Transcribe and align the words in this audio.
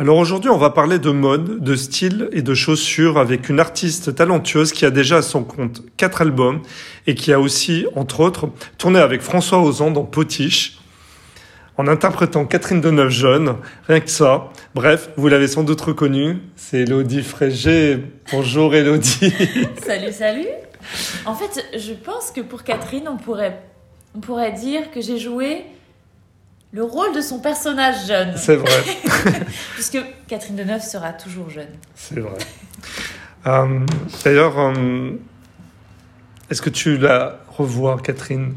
Alors 0.00 0.16
aujourd'hui, 0.16 0.48
on 0.48 0.56
va 0.56 0.70
parler 0.70 0.98
de 0.98 1.10
mode, 1.10 1.62
de 1.62 1.76
style 1.76 2.30
et 2.32 2.40
de 2.40 2.54
chaussures 2.54 3.18
avec 3.18 3.50
une 3.50 3.60
artiste 3.60 4.14
talentueuse 4.14 4.72
qui 4.72 4.86
a 4.86 4.90
déjà 4.90 5.18
à 5.18 5.22
son 5.22 5.44
compte 5.44 5.82
quatre 5.98 6.22
albums 6.22 6.62
et 7.06 7.14
qui 7.14 7.34
a 7.34 7.38
aussi, 7.38 7.84
entre 7.94 8.20
autres, 8.20 8.48
tourné 8.78 8.98
avec 8.98 9.20
François 9.20 9.60
Ozan 9.60 9.90
dans 9.90 10.04
Potiche 10.04 10.78
en 11.76 11.86
interprétant 11.86 12.46
Catherine 12.46 12.80
Deneuve 12.80 13.10
jeune, 13.10 13.56
rien 13.88 14.00
que 14.00 14.08
ça. 14.08 14.48
Bref, 14.74 15.10
vous 15.18 15.28
l'avez 15.28 15.48
sans 15.48 15.64
doute 15.64 15.82
reconnue, 15.82 16.38
c'est 16.56 16.78
Elodie 16.78 17.22
Frégé. 17.22 17.98
Bonjour 18.32 18.74
Elodie. 18.74 19.34
salut, 19.84 20.12
salut. 20.12 20.48
En 21.26 21.34
fait, 21.34 21.62
je 21.78 21.92
pense 21.92 22.30
que 22.30 22.40
pour 22.40 22.64
Catherine, 22.64 23.06
on 23.06 23.18
pourrait, 23.18 23.60
on 24.14 24.20
pourrait 24.20 24.52
dire 24.52 24.90
que 24.92 25.02
j'ai 25.02 25.18
joué 25.18 25.66
le 26.72 26.84
rôle 26.84 27.14
de 27.14 27.20
son 27.20 27.40
personnage 27.40 28.06
jeune. 28.06 28.36
C'est 28.36 28.56
vrai. 28.56 28.82
Puisque 29.74 29.98
Catherine 30.28 30.56
Deneuve 30.56 30.82
sera 30.82 31.12
toujours 31.12 31.50
jeune. 31.50 31.70
C'est 31.94 32.20
vrai. 32.20 32.38
Euh, 33.46 33.86
d'ailleurs, 34.24 34.58
euh, 34.58 35.12
est-ce 36.50 36.62
que 36.62 36.70
tu 36.70 36.96
la 36.96 37.38
revois, 37.48 37.98
Catherine? 38.02 38.54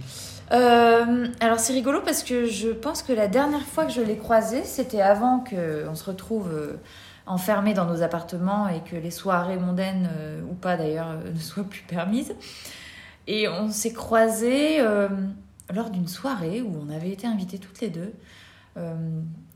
Euh, 0.52 1.28
alors 1.40 1.60
c'est 1.60 1.74
rigolo 1.74 2.02
parce 2.02 2.22
que 2.22 2.46
je 2.46 2.70
pense 2.70 3.02
que 3.02 3.14
la 3.14 3.28
dernière 3.28 3.66
fois 3.66 3.86
que 3.86 3.92
je 3.92 4.02
l'ai 4.02 4.18
croisée, 4.18 4.64
c'était 4.66 5.02
avant 5.02 5.44
qu'on 5.44 5.96
se 5.96 6.06
retrouve 6.06 6.52
enfermés 7.26 7.74
dans 7.74 7.86
nos 7.86 8.04
appartements 8.04 8.68
et 8.68 8.82
que 8.88 8.96
les 8.96 9.10
soirées 9.10 9.58
mondaines, 9.58 10.10
ou 10.50 10.54
pas 10.54 10.78
d'ailleurs, 10.78 11.16
ne 11.34 11.40
soient 11.40 11.64
plus 11.64 11.82
permises. 11.82 12.36
Et 13.26 13.48
on 13.48 13.72
s'est 13.72 13.94
croisés 13.94 14.80
lors 15.72 15.90
d'une 15.90 16.08
soirée 16.08 16.62
où 16.62 16.76
on 16.82 16.90
avait 16.90 17.12
été 17.12 17.28
invités 17.28 17.58
toutes 17.58 17.82
les 17.82 17.90
deux. 17.90 18.14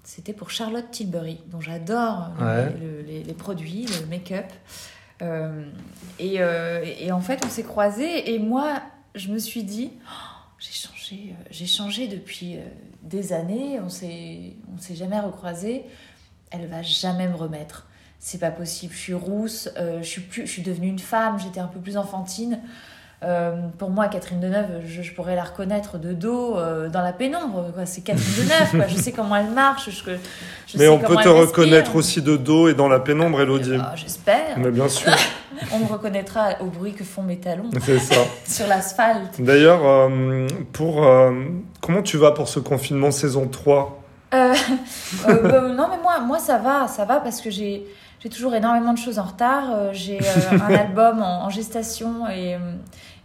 c'était 0.04 0.34
pour 0.34 0.52
Charlotte 0.52 0.90
Tilbury, 0.92 1.40
dont 1.48 1.60
j'adore 1.62 2.32
les, 2.78 3.34
produits, 3.34 3.86
le 3.86 4.06
make-up. 4.08 4.46
Et, 6.20 6.36
et, 6.36 7.12
en 7.12 7.22
fait, 7.22 7.44
on 7.46 7.50
s'est 7.50 7.64
croisés 7.64 8.34
et 8.34 8.40
moi, 8.40 8.82
je 9.16 9.32
me 9.32 9.38
suis 9.38 9.64
dit 9.64 9.92
j'ai 10.60 10.72
changé, 10.72 11.16
euh, 11.30 11.44
j'ai 11.52 11.66
changé 11.66 12.08
depuis 12.08 12.58
euh, 12.58 12.62
des 13.04 13.34
années, 13.34 13.80
on 13.80 13.90
s'est, 13.90 14.56
on 14.74 14.80
s'est 14.80 14.96
jamais 14.96 15.20
recroisé. 15.20 15.86
Elle 16.50 16.68
va 16.68 16.82
jamais 16.82 17.28
me 17.28 17.36
remettre. 17.36 17.88
C'est 18.20 18.40
pas 18.40 18.52
possible. 18.52 18.94
Je 18.94 19.00
suis 19.00 19.14
rousse, 19.14 19.70
euh, 19.78 20.02
je 20.02 20.08
suis 20.08 20.22
plus, 20.22 20.48
je 20.48 20.52
suis 20.52 20.64
devenue 20.64 20.88
une 20.88 21.00
femme. 21.00 21.40
J'étais 21.40 21.60
un 21.60 21.68
peu 21.68 21.80
plus 21.80 21.98
enfantine. 21.98 22.60
Pour 23.78 23.90
moi, 23.90 24.08
Catherine 24.08 24.40
Deneuve, 24.40 24.82
je, 24.86 25.02
je, 25.02 25.14
pourrais 25.14 25.36
la 25.36 25.44
reconnaître 25.44 25.98
de 25.98 26.14
dos 26.14 26.56
dans 26.92 27.02
la 27.02 27.14
pénombre. 27.14 27.66
C'est 27.86 28.02
Catherine 28.02 28.34
Deneuve. 28.38 28.72
Quoi. 28.72 28.88
Je 28.88 28.96
sais 29.02 29.12
comment 29.12 29.36
elle 29.36 29.50
marche. 29.50 29.90
Je, 29.90 30.12
je 30.68 30.78
Mais 30.78 30.88
on 30.88 31.00
peut 31.00 31.16
te 31.16 31.30
reconnaître 31.30 31.96
aussi 31.96 32.22
de 32.22 32.38
dos 32.38 32.68
et 32.68 32.74
dans 32.74 32.88
la 32.88 33.00
pénombre, 33.00 33.42
Elodie. 33.42 33.78
Ah, 33.80 33.94
j'espère. 33.96 34.58
Mais 34.58 34.72
bien 34.72 34.88
sûr. 34.88 35.12
On 35.72 35.80
me 35.80 35.86
reconnaîtra 35.86 36.50
au 36.62 36.66
bruit 36.66 36.94
que 36.94 37.04
font 37.04 37.24
mes 37.24 37.38
talons. 37.38 37.70
Ça. 37.80 38.16
sur 38.46 38.68
l'asphalte. 38.68 39.40
D'ailleurs, 39.42 39.86
euh, 39.86 40.48
pour 40.74 41.06
euh, 41.06 41.32
comment 41.82 42.02
tu 42.02 42.18
vas 42.18 42.32
pour 42.32 42.48
ce 42.48 42.60
confinement 42.60 43.12
saison 43.12 43.48
3 43.48 44.02
euh, 44.34 44.54
bah, 45.26 45.62
Non, 45.76 45.88
mais 45.90 46.02
moi, 46.02 46.20
moi, 46.20 46.40
ça 46.40 46.58
va, 46.58 46.88
ça 46.88 47.06
va 47.06 47.20
parce 47.20 47.42
que 47.42 47.50
j'ai. 47.50 47.86
J'ai 48.20 48.30
toujours 48.30 48.56
énormément 48.56 48.94
de 48.94 48.98
choses 48.98 49.20
en 49.20 49.24
retard. 49.24 49.94
J'ai 49.94 50.20
un 50.52 50.74
album 50.74 51.22
en, 51.22 51.46
en, 51.46 51.50
gestation 51.50 52.28
et, 52.30 52.58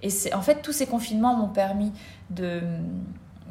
et 0.03 0.11
c'est 0.11 0.35
en 0.35 0.43
fait 0.43 0.63
tous 0.63 0.73
ces 0.73 0.87
confinements 0.87 1.35
m'ont 1.35 1.49
permis 1.49 1.93
de, 2.31 2.61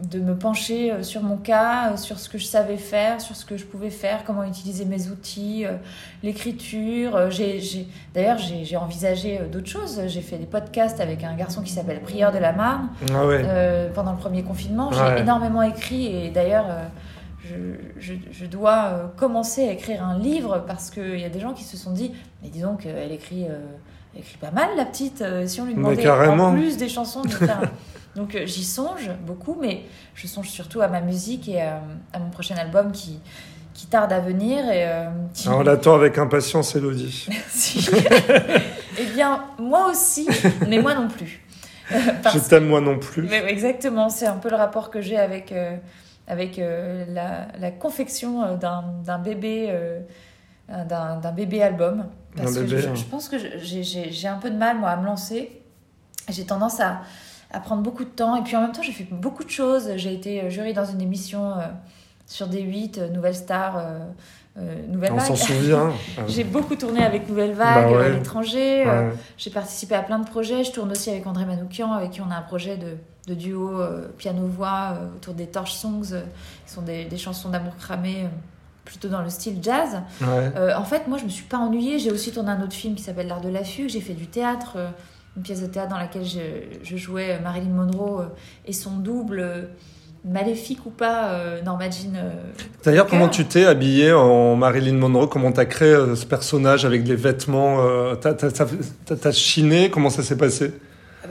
de 0.10 0.20
me 0.20 0.36
pencher 0.36 0.92
euh, 0.92 1.04
sur 1.04 1.22
mon 1.22 1.38
cas, 1.38 1.92
euh, 1.92 1.98
sur 1.98 2.20
ce 2.20 2.30
que 2.30 2.38
je 2.38 2.46
savais 2.46 2.78
faire, 2.78 3.22
sur 3.22 3.36
ce 3.36 3.46
que 3.46 3.58
je 3.58 3.66
pouvais 3.66 3.90
faire, 3.90 4.24
comment 4.26 4.44
utiliser 4.44 4.86
mes 4.86 5.10
outils, 5.10 5.66
euh, 5.66 5.74
l'écriture. 6.24 7.30
D'ailleurs, 8.14 8.38
j'ai 8.38 8.78
envisagé 8.78 9.40
d'autres 9.52 9.70
choses. 9.70 10.02
J'ai 10.08 10.22
fait 10.22 10.38
des 10.38 10.46
podcasts 10.46 11.00
avec 11.00 11.24
un 11.24 11.36
garçon 11.36 11.62
qui 11.62 11.72
s'appelle 11.72 12.02
Prieur 12.02 12.32
de 12.32 12.40
la 12.40 12.54
Marne 12.54 12.90
ah 13.14 13.24
pendant 13.94 14.12
le 14.12 14.18
premier 14.18 14.44
confinement. 14.44 14.92
J'ai 14.92 15.22
énormément 15.22 15.62
écrit 15.62 16.08
et 16.08 16.30
d'ailleurs, 16.30 16.68
je, 17.98 18.14
je, 18.32 18.46
dois 18.46 19.12
commencer 19.18 19.68
à 19.68 19.72
écrire 19.72 20.04
un 20.04 20.18
livre 20.18 20.64
parce 20.68 20.90
qu'il 20.90 21.20
y 21.20 21.26
a 21.26 21.30
des 21.30 21.40
gens 21.40 21.54
qui 21.54 21.64
se 21.64 21.78
sont 21.78 21.92
dit, 21.92 22.12
mais 22.42 22.50
disons 22.50 22.76
qu'elle 22.76 23.12
écrit, 23.12 23.46
écrit 24.18 24.38
pas 24.38 24.52
mal, 24.52 24.70
la 24.78 24.86
petite. 24.86 25.24
si 25.46 25.62
on 25.62 25.66
lui 25.66 25.76
demandait 25.76 26.10
en 26.10 26.54
plus 26.54 26.78
des 26.78 26.90
chansons 26.90 27.22
de 27.22 27.30
faire 27.30 27.62
donc 28.16 28.36
euh, 28.36 28.46
j'y 28.46 28.64
songe 28.64 29.10
beaucoup, 29.26 29.58
mais 29.60 29.84
je 30.16 30.28
songe 30.28 30.50
surtout 30.50 30.82
à 30.82 30.88
ma 30.88 31.02
musique 31.02 31.48
et 31.48 31.62
euh, 31.62 31.78
à, 32.14 32.20
mon 32.20 32.30
prochain 32.30 32.56
album 32.56 32.92
qui, 32.92 33.20
qui 33.74 33.88
tarde 33.88 34.12
à 34.12 34.20
venir. 34.20 34.70
Et, 34.70 34.86
euh, 34.86 35.06
ah, 35.46 35.56
on 35.56 35.62
l'attend 35.62 35.96
avec 35.96 36.18
impatience, 36.18 36.76
Elodie. 36.76 37.28
Merci. 37.30 37.90
eh 39.00 39.06
bien, 39.06 39.46
moi 39.58 39.90
aussi, 39.90 40.28
mais 40.68 40.80
moi 40.80 40.94
non 40.94 41.08
plus. 41.08 41.42
je 41.90 42.50
t'aime 42.50 42.68
moi 42.68 42.82
non 42.82 43.00
plus. 43.00 43.24
Mais, 43.24 43.44
exactement, 43.48 44.10
c'est 44.10 44.28
un 44.28 44.38
peu 44.38 44.50
le 44.50 44.58
rapport 44.58 44.90
que 44.90 45.02
j'ai 45.02 45.18
avec, 45.18 45.54
avec 46.32 46.58
la, 46.58 47.48
la, 47.60 47.72
confection 47.72 48.58
d'un 48.58 49.20
bébé. 49.20 49.72
d'un 50.68 51.32
bébé 51.32 51.62
album 51.62 52.06
parce 52.36 52.58
que 52.58 52.66
je, 52.66 52.78
je, 52.96 53.04
pense 53.04 53.28
que 53.28 53.38
j'ai 53.60 54.28
un 54.28 54.38
peu 54.38 54.50
de 54.50 54.56
mal 54.56 54.80
moi 54.80 54.90
à 54.90 54.98
me 54.98 55.06
lancer 55.06 55.62
j'ai 56.30 56.46
tendance 56.46 56.80
à, 56.80 57.02
à 57.52 57.60
prendre 57.60 57.82
beaucoup 57.82 58.04
de 58.04 58.10
temps. 58.10 58.36
Et 58.36 58.42
puis 58.42 58.56
en 58.56 58.62
même 58.62 58.72
temps, 58.72 58.84
j'ai 58.84 58.92
fait 58.92 59.08
beaucoup 59.10 59.44
de 59.44 59.50
choses. 59.50 59.92
J'ai 59.96 60.14
été 60.14 60.42
euh, 60.42 60.50
jury 60.50 60.74
dans 60.74 60.86
une 60.86 61.02
émission 61.02 61.52
euh, 61.52 61.66
sur 62.26 62.48
D8, 62.48 63.00
euh, 63.00 63.10
Nouvelle 63.10 63.36
Star. 63.36 63.84
Nouvelle 64.90 65.14
On 65.14 65.16
Vague. 65.16 65.28
s'en 65.28 65.36
souvient. 65.36 65.92
j'ai 66.28 66.44
beaucoup 66.44 66.76
tourné 66.76 67.06
avec 67.06 67.30
Nouvelle 67.30 67.54
Vague 67.54 67.90
bah 67.90 68.04
à 68.04 68.10
l'étranger. 68.10 68.86
j'ai 69.38 69.50
participé 69.50 69.96
à 69.96 70.02
plein 70.02 70.20
de 70.20 70.28
projets. 70.28 70.66
Je 70.66 70.74
tourne 70.74 70.92
aussi 70.92 71.10
avec 71.10 71.26
André 71.26 71.46
Manoukian, 71.46 71.94
avec 71.94 72.12
qui 72.12 72.22
on 72.22 72.30
a 72.30 72.36
un 72.36 72.42
projet 72.42 72.76
de, 72.76 72.98
de 73.28 73.34
duo 73.34 73.80
piano-voix 74.18 74.98
autour 75.16 75.34
des 75.34 75.48
Torch 75.48 75.74
Songs, 75.74 76.16
qui 76.66 76.74
sont 76.74 76.82
des, 76.82 77.06
des 77.06 77.18
chansons 77.18 77.50
d'amour 77.50 77.76
cramé 77.78 78.28
plutôt 78.84 79.10
dans 79.10 79.22
le 79.22 79.30
style 79.30 79.58
jazz. 79.62 80.02
en 80.22 80.84
fait, 80.84 81.08
moi, 81.08 81.18
je 81.18 81.26
me 81.26 81.30
suis 81.30 81.46
pas 81.46 81.58
ennuyée. 81.58 82.00
J'ai 82.00 82.12
aussi 82.12 82.32
tourné 82.32 82.52
un 82.52 82.62
autre 82.64 82.74
film 82.74 82.96
qui 82.96 83.04
s'appelle 83.04 83.28
L'Art 83.28 83.42
de 83.42 83.50
la 83.50 83.64
fugue. 83.64 83.90
J'ai 83.90 84.02
fait 84.02 84.16
du 84.16 84.28
théâtre 84.28 84.78
une 85.38 85.44
pièce 85.44 85.62
de 85.62 85.68
théâtre 85.68 85.90
dans 85.90 85.98
laquelle 85.98 86.26
je, 86.26 86.98
jouais 86.98 87.40
Marilyn 87.40 87.70
Monroe 87.70 88.22
euh, 88.22 88.26
et 88.66 88.74
son 88.74 88.98
double 88.98 89.40
euh, 89.40 89.62
maléfique 90.26 90.86
ou 90.86 90.90
pas, 90.90 91.32
euh, 91.32 91.62
Norma 91.62 91.90
Jean. 91.90 92.14
D'ailleurs, 92.84 93.08
comment 93.08 93.30
tu 93.30 93.46
t'es 93.46 93.66
habillée 93.66 94.12
en 94.12 94.56
Marilyn 94.56 94.98
Monroe? 94.98 95.28
Comment 95.28 95.52
t'as 95.52 95.66
créé 95.66 95.96
ce 96.16 96.26
personnage 96.26 96.86
avec 96.86 97.04
des 97.04 97.16
vêtements 97.16 97.78
T'as 98.18 99.32
chiné? 99.32 99.90
Comment 99.90 100.10
ça 100.10 100.22
s'est 100.22 100.38
passé? 100.38 100.74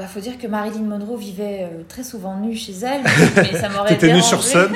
Bah, 0.02 0.08
faut 0.08 0.20
dire 0.20 0.38
que 0.38 0.46
Marilyn 0.46 0.82
Monroe 0.82 1.16
vivait 1.16 1.68
très 1.88 2.02
souvent 2.02 2.36
nue 2.36 2.56
chez 2.56 2.72
elle, 2.72 3.02
mais 3.36 3.58
ça 3.58 3.68
m'aurait 3.68 3.90
T'étais 3.90 4.12
nue 4.12 4.22
sur 4.22 4.42
scène 4.42 4.72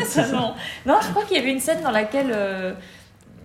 Non, 0.86 0.96
je 1.02 1.10
crois 1.10 1.24
qu'il 1.24 1.36
y 1.36 1.40
avait 1.40 1.52
une 1.52 1.60
scène 1.60 1.82
dans 1.82 1.90
laquelle 1.90 2.32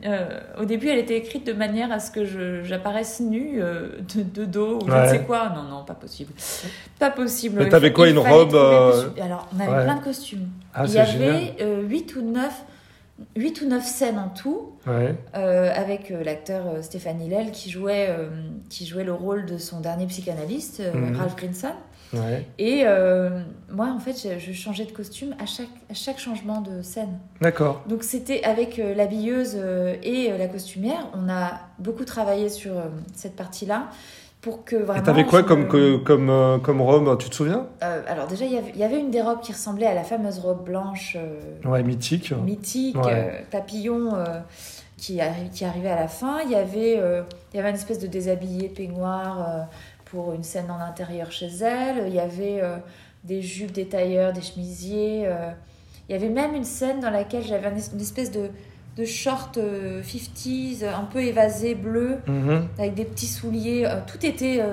euh, 0.05 0.39
au 0.59 0.65
début, 0.65 0.87
elle 0.87 0.99
était 0.99 1.17
écrite 1.17 1.45
de 1.45 1.51
manière 1.51 1.91
à 1.91 1.99
ce 1.99 2.09
que 2.11 2.23
j'apparaisse 2.63 3.19
nue 3.19 3.59
euh, 3.61 3.89
de, 4.15 4.45
dos 4.45 4.79
ou 4.81 4.89
je 4.89 4.95
ne 4.95 5.07
sais 5.07 5.23
quoi. 5.23 5.49
Non, 5.49 5.63
non, 5.63 5.83
pas 5.83 5.93
possible. 5.93 6.31
Pas 6.97 7.11
possible. 7.11 7.59
Mais 7.59 7.69
t'avais 7.69 7.91
quoi, 7.91 8.07
une 8.07 8.19
robe 8.19 8.55
euh, 8.55 9.09
Alors, 9.21 9.47
on 9.55 9.59
avait 9.59 9.83
plein 9.83 9.95
de 9.95 10.03
costumes. 10.03 10.47
Ah, 10.73 10.85
il 10.85 10.93
y 10.93 10.99
avait 10.99 11.55
8 11.83 12.15
ou 12.15 12.21
9 12.21 12.63
8 13.35 13.61
ou 13.61 13.67
9 13.67 13.85
scènes 13.85 14.19
en 14.19 14.29
tout, 14.29 14.73
avec 15.33 16.09
l'acteur 16.09 16.83
Stéphane 16.83 17.21
Hillel 17.21 17.51
qui 17.51 17.69
jouait, 17.69 18.09
qui 18.69 18.85
jouait 18.85 19.03
le 19.03 19.13
rôle 19.13 19.45
de 19.45 19.57
son 19.57 19.79
dernier 19.79 20.05
psychanalyste, 20.07 20.81
mhm. 20.93 21.15
Ralph 21.15 21.35
Grinson. 21.35 21.73
Et 22.57 22.83
euh, 22.85 23.41
moi, 23.69 23.87
en 23.87 23.99
fait, 23.99 24.39
je, 24.39 24.51
changeais 24.51 24.85
de 24.85 24.91
costume 24.91 25.35
à 25.39 25.45
chaque, 25.45 25.67
à 25.89 25.93
chaque 25.93 26.19
changement 26.19 26.61
de 26.61 26.81
scène. 26.81 27.19
D'accord. 27.41 27.83
Donc, 27.87 28.03
c'était 28.03 28.43
avec 28.43 28.79
euh, 28.79 28.95
l'habilleuse 28.95 29.53
euh, 29.55 29.95
et 30.01 30.35
la 30.37 30.47
costumière. 30.47 31.07
On 31.13 31.29
a 31.29 31.59
beaucoup 31.77 32.05
travaillé 32.05 32.49
sur 32.49 32.73
cette 33.13 33.35
partie-là 33.35 33.89
pour 34.41 34.63
que 34.63 34.75
vraiment. 34.75 35.01
Et 35.01 35.03
t'avais 35.03 35.25
quoi 35.25 35.43
comme, 35.43 35.67
comme, 35.67 36.61
comme 36.61 36.81
robe 36.81 37.17
Tu 37.17 37.29
te 37.29 37.35
souviens? 37.35 37.67
Alors, 37.81 38.27
déjà, 38.27 38.45
il 38.45 38.77
y, 38.77 38.83
avait, 38.83 38.99
une 38.99 39.11
des 39.11 39.21
robes 39.21 39.41
qui 39.41 39.51
ressemblait 39.51 39.87
à 39.87 39.93
la 39.93 40.03
fameuse 40.03 40.39
robe 40.39 40.63
blanche. 40.63 41.17
ouais, 41.65 41.83
mythique. 41.83 42.31
Mythique, 42.31 42.97
papillon. 43.51 44.11
qui, 44.97 45.19
qui 45.53 45.65
arrivait 45.65 45.89
à 45.89 45.99
la 45.99 46.07
fin, 46.07 46.39
il 46.45 46.51
y 46.51 46.55
avait, 46.55 47.01
il 47.53 47.57
y 47.57 47.59
avait 47.59 47.69
une 47.69 47.75
espèce 47.75 47.99
de 47.99 48.07
déshabillé 48.07 48.69
peignoir 48.69 49.67
pour 50.11 50.33
une 50.33 50.43
scène 50.43 50.69
en 50.71 50.79
intérieur 50.79 51.31
chez 51.31 51.49
elle. 51.61 52.07
Il 52.07 52.13
y 52.13 52.19
avait 52.19 52.61
euh, 52.61 52.77
des 53.23 53.41
jupes, 53.41 53.71
des 53.71 53.87
tailleurs, 53.87 54.33
des 54.33 54.41
chemisiers. 54.41 55.23
Euh. 55.25 55.51
il 56.07 56.13
y 56.13 56.15
avait 56.15 56.29
même 56.29 56.55
une 56.55 56.63
scène 56.63 56.99
dans 56.99 57.09
laquelle 57.09 57.43
j'avais 57.43 57.69
une 57.69 58.01
espèce 58.01 58.31
de, 58.31 58.49
de 58.99 59.05
short 59.05 59.57
50s, 59.57 60.83
euh, 60.83 60.93
un 60.93 61.05
peu 61.05 61.21
évasé, 61.21 61.75
bleu, 61.75 62.17
mhm. 62.27 62.67
avec 62.77 62.95
des 62.95 63.05
petits 63.05 63.27
souliers. 63.27 63.87
tout, 64.07 64.25
était, 64.25 64.63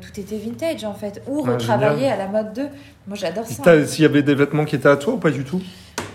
tout 0.00 0.20
était 0.20 0.38
vintage 0.38 0.84
en 0.84 0.94
fait, 0.94 1.22
ou 1.26 1.44
ah, 1.46 1.52
retravaillé 1.52 2.08
à 2.08 2.16
la 2.16 2.28
mode 2.28 2.52
2. 2.54 2.62
Moi 3.06 3.16
j'adore 3.16 3.46
ça. 3.46 3.86
S'il 3.86 4.02
y 4.02 4.06
avait 4.06 4.22
des 4.22 4.34
vêtements 4.34 4.64
qui 4.64 4.76
étaient 4.76 4.88
à 4.88 4.96
toi 4.96 5.14
ou 5.14 5.18
pas 5.18 5.30
du 5.30 5.44
tout? 5.44 5.60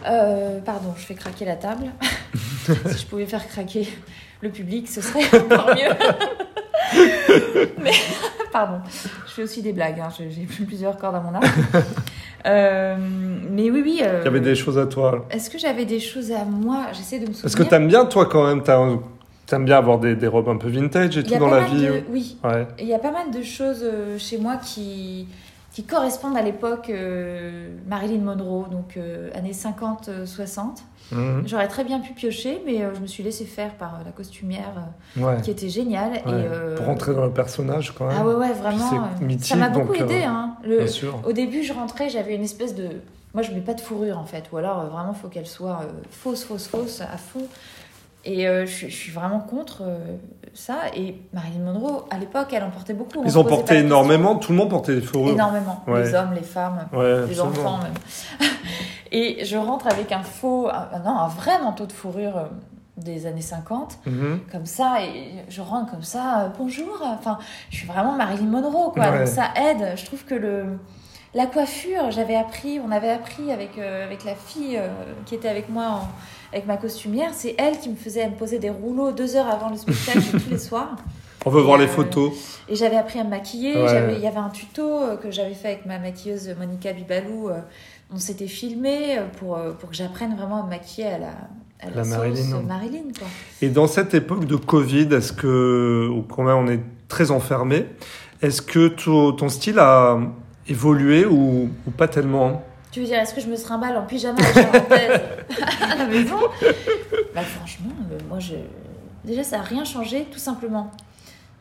Euh, 0.05 0.59
pardon, 0.59 0.93
je 0.97 1.05
fais 1.05 1.15
craquer 1.15 1.45
la 1.45 1.55
table. 1.55 1.85
si 2.33 2.97
je 2.97 3.05
pouvais 3.05 3.25
faire 3.25 3.47
craquer 3.47 3.87
le 4.41 4.49
public, 4.49 4.87
ce 4.87 5.01
serait 5.01 5.25
encore 5.37 5.75
mieux. 5.75 5.91
mais, 7.83 7.91
pardon, 8.51 8.81
je 9.27 9.31
fais 9.33 9.43
aussi 9.43 9.61
des 9.61 9.73
blagues. 9.73 9.99
Hein. 9.99 10.09
J'ai 10.17 10.63
plusieurs 10.65 10.97
cordes 10.97 11.15
à 11.15 11.19
mon 11.19 11.33
arc. 11.33 11.45
Euh, 12.45 12.95
mais 13.51 13.69
oui, 13.69 13.81
oui. 13.83 14.01
Il 14.01 14.23
y 14.23 14.27
avait 14.27 14.39
des 14.39 14.55
choses 14.55 14.77
à 14.77 14.85
toi. 14.85 15.25
Est-ce 15.29 15.49
que 15.49 15.57
j'avais 15.57 15.85
des 15.85 15.99
choses 15.99 16.31
à 16.31 16.45
moi? 16.45 16.87
J'essaie 16.93 17.17
de 17.17 17.23
me 17.23 17.33
souvenir. 17.33 17.41
Parce 17.43 17.55
que 17.55 17.63
t'aimes 17.63 17.87
bien, 17.87 18.05
toi, 18.05 18.25
quand 18.25 18.47
même. 18.47 18.63
T'aimes 19.45 19.65
bien 19.65 19.77
avoir 19.77 19.97
des, 19.97 20.15
des, 20.15 20.27
robes 20.27 20.47
un 20.49 20.57
peu 20.57 20.69
vintage 20.69 21.17
et 21.17 21.23
tout 21.23 21.35
dans 21.37 21.49
la 21.49 21.61
vie 21.61 21.87
Oui. 22.11 22.37
Ouais. 22.43 22.67
Il 22.77 22.85
y 22.85 22.93
a 22.93 22.99
pas 22.99 23.11
mal 23.11 23.31
de 23.31 23.41
choses 23.41 23.83
chez 24.19 24.37
moi 24.37 24.57
qui, 24.57 25.27
qui 25.71 25.83
correspondent 25.83 26.37
à 26.37 26.41
l'époque 26.41 26.89
euh, 26.89 27.69
Marilyn 27.87 28.19
Monroe, 28.19 28.67
donc 28.69 28.97
euh, 28.97 29.29
années 29.35 29.51
50-60. 29.51 30.81
Mhm. 31.11 31.43
J'aurais 31.45 31.67
très 31.67 31.83
bien 31.83 31.99
pu 31.99 32.13
piocher, 32.13 32.61
mais 32.65 32.81
euh, 32.81 32.93
je 32.95 32.99
me 32.99 33.07
suis 33.07 33.23
laissée 33.23 33.45
faire 33.45 33.73
par 33.75 33.99
la 34.03 34.11
costumière 34.11 34.73
qui 35.43 35.51
était 35.51 35.69
géniale. 35.69 36.17
Et, 36.17 36.75
Pour 36.75 36.85
rentrer 36.85 37.13
dans 37.13 37.25
le 37.25 37.31
personnage, 37.31 37.93
quand 37.95 38.07
même. 38.07 38.17
Ah 38.19 38.25
ouais, 38.25 38.35
ouais, 38.35 38.53
vraiment. 38.53 39.09
ça 39.41 39.55
m'a 39.55 39.69
beaucoup 39.69 39.93
aidé. 39.93 40.23
Hein. 40.23 40.55
Le, 40.63 40.85
au 41.27 41.33
début, 41.33 41.63
je 41.63 41.73
rentrais, 41.73 42.09
j'avais 42.09 42.35
une 42.35 42.43
espèce 42.43 42.75
de. 42.75 42.87
Moi, 43.35 43.43
je 43.43 43.51
mets 43.51 43.61
pas 43.61 43.75
de 43.75 43.81
fourrure 43.81 44.17
en 44.17 44.25
fait, 44.25 44.45
ou 44.51 44.57
alors 44.57 44.87
vraiment, 44.87 45.13
il 45.15 45.21
faut 45.21 45.27
qu'elle 45.27 45.45
soit 45.45 45.81
fausse, 46.09 46.43
fausse, 46.43 46.67
fausse, 46.67 47.01
à 47.01 47.17
fond. 47.17 47.45
Et 48.25 48.45
je, 48.45 48.65
je, 48.65 48.87
suis 48.87 49.11
vraiment 49.11 49.39
contre 49.39 49.83
ça. 50.53 50.77
Et 50.95 51.15
Marilyn 51.33 51.63
Monroe, 51.63 52.05
à 52.09 52.17
l'époque, 52.17 52.47
elle 52.51 52.63
en 52.63 52.69
portait 52.69 52.93
beaucoup. 52.93 53.23
Ils 53.25 53.37
en 53.37 53.43
portaient 53.43 53.79
énormément. 53.79 54.35
Tout 54.35 54.51
le 54.51 54.57
monde 54.57 54.69
portait 54.69 54.95
des 54.95 55.01
fourrures. 55.01 55.33
Énormément. 55.33 55.83
Les 55.87 56.13
hommes, 56.13 56.33
les 56.33 56.43
femmes, 56.43 56.87
les 57.27 57.39
enfants 57.39 57.79
même. 57.79 57.93
et 59.11 59.43
je 59.45 59.57
rentre 59.57 59.87
avec 59.87 60.11
un 60.11 60.23
faux, 60.23 60.67
un, 60.69 60.99
non, 61.03 61.17
un 61.17 61.27
vrai 61.27 61.59
manteau 61.61 61.85
de 61.85 61.91
fourrure 61.91 62.37
euh, 62.37 62.45
des 62.97 63.25
années 63.25 63.41
50, 63.41 63.99
mhm. 64.05 64.41
comme 64.51 64.65
ça, 64.65 65.01
et 65.01 65.45
je 65.47 65.61
rentre 65.61 65.91
comme 65.91 66.03
ça, 66.03 66.41
euh, 66.41 66.49
bonjour. 66.57 67.01
Enfin, 67.01 67.39
je 67.69 67.77
suis 67.77 67.87
vraiment 67.87 68.13
Marilyn 68.13 68.47
Monroe, 68.47 68.91
quoi. 68.91 69.11
Donc 69.11 69.27
ça 69.27 69.51
aide. 69.55 69.93
Je 69.95 70.05
trouve 70.05 70.25
que 70.25 70.35
le 70.35 70.77
la 71.33 71.45
coiffure, 71.45 72.11
j'avais 72.11 72.35
appris, 72.35 72.79
on 72.79 72.91
avait 72.91 73.09
appris 73.09 73.51
avec, 73.51 73.77
euh, 73.77 74.05
avec 74.05 74.25
la 74.25 74.35
fille 74.35 74.79
qui 75.25 75.35
était 75.35 75.49
avec 75.49 75.69
moi 75.69 75.85
en 75.85 76.07
avec 76.51 76.65
ma 76.65 76.77
costumière, 76.77 77.31
c'est 77.33 77.55
elle 77.57 77.77
qui 77.77 77.89
me 77.89 77.95
faisait 77.95 78.27
me 78.27 78.35
poser 78.35 78.59
des 78.59 78.69
rouleaux 78.69 79.11
deux 79.11 79.35
heures 79.35 79.47
avant 79.47 79.69
le 79.69 79.77
spectacle 79.77 80.19
tous 80.31 80.49
les 80.49 80.57
soirs. 80.57 80.95
On 81.45 81.51
veut 81.51 81.61
voir 81.61 81.77
les 81.77 81.85
euh, 81.85 81.89
photos. 81.89 82.59
Et 82.67 82.75
j'avais 82.75 82.97
appris 82.97 83.19
à 83.19 83.23
me 83.23 83.29
maquiller. 83.29 83.71
Il 83.71 84.21
y 84.21 84.27
avait 84.27 84.37
un 84.37 84.49
tuto 84.49 84.83
euh, 84.83 85.15
que 85.15 85.31
j'avais 85.31 85.53
fait 85.53 85.69
avec 85.69 85.85
ma 85.85 85.99
maquilleuse 85.99 86.53
Monica 86.57 86.91
Bibalou. 86.91 87.49
Euh, 87.49 87.59
on 88.13 88.17
s'était 88.17 88.47
filmé 88.47 89.19
pour, 89.37 89.57
pour 89.79 89.89
que 89.89 89.95
j'apprenne 89.95 90.35
vraiment 90.35 90.63
à 90.63 90.65
me 90.65 90.69
maquiller 90.71 91.07
à 91.07 91.17
la, 91.19 91.27
à 91.79 91.91
la, 91.95 92.03
Marilyn. 92.03 92.61
Marilyn 92.63 93.03
quoi. 93.17 93.27
Et 93.61 93.69
dans 93.69 93.85
cette 93.85 94.15
époque 94.15 94.45
de 94.45 94.55
Covid, 94.55 95.13
est-ce 95.13 95.31
que, 95.31 96.09
quand 96.27 96.43
même 96.43 96.57
on 96.57 96.67
est 96.67 96.81
très 97.07 97.29
enfermé, 97.29 97.85
est-ce 98.41 98.63
que 98.63 98.87
ton, 98.87 99.47
style 99.47 99.77
a 99.77 100.19
évolué 100.69 101.25
ou, 101.25 101.69
ou 101.87 101.91
pas 101.91 102.07
tellement 102.07 102.63
tu 102.91 103.01
veux 103.01 103.05
dire, 103.05 103.19
est-ce 103.19 103.35
que 103.35 103.41
je 103.41 103.47
me 103.47 103.55
trimballe 103.55 103.95
en 103.97 104.05
pyjama 104.07 104.39
à 105.91 105.95
la 105.95 106.07
maison? 106.07 106.39
Bah, 107.35 107.41
Franchement, 107.41 107.91
euh, 108.11 108.17
moi, 108.27 108.39
je... 108.39 108.55
déjà, 109.23 109.43
ça 109.43 109.57
n'a 109.57 109.63
rien 109.63 109.83
changé, 109.83 110.25
tout 110.31 110.39
simplement. 110.39 110.89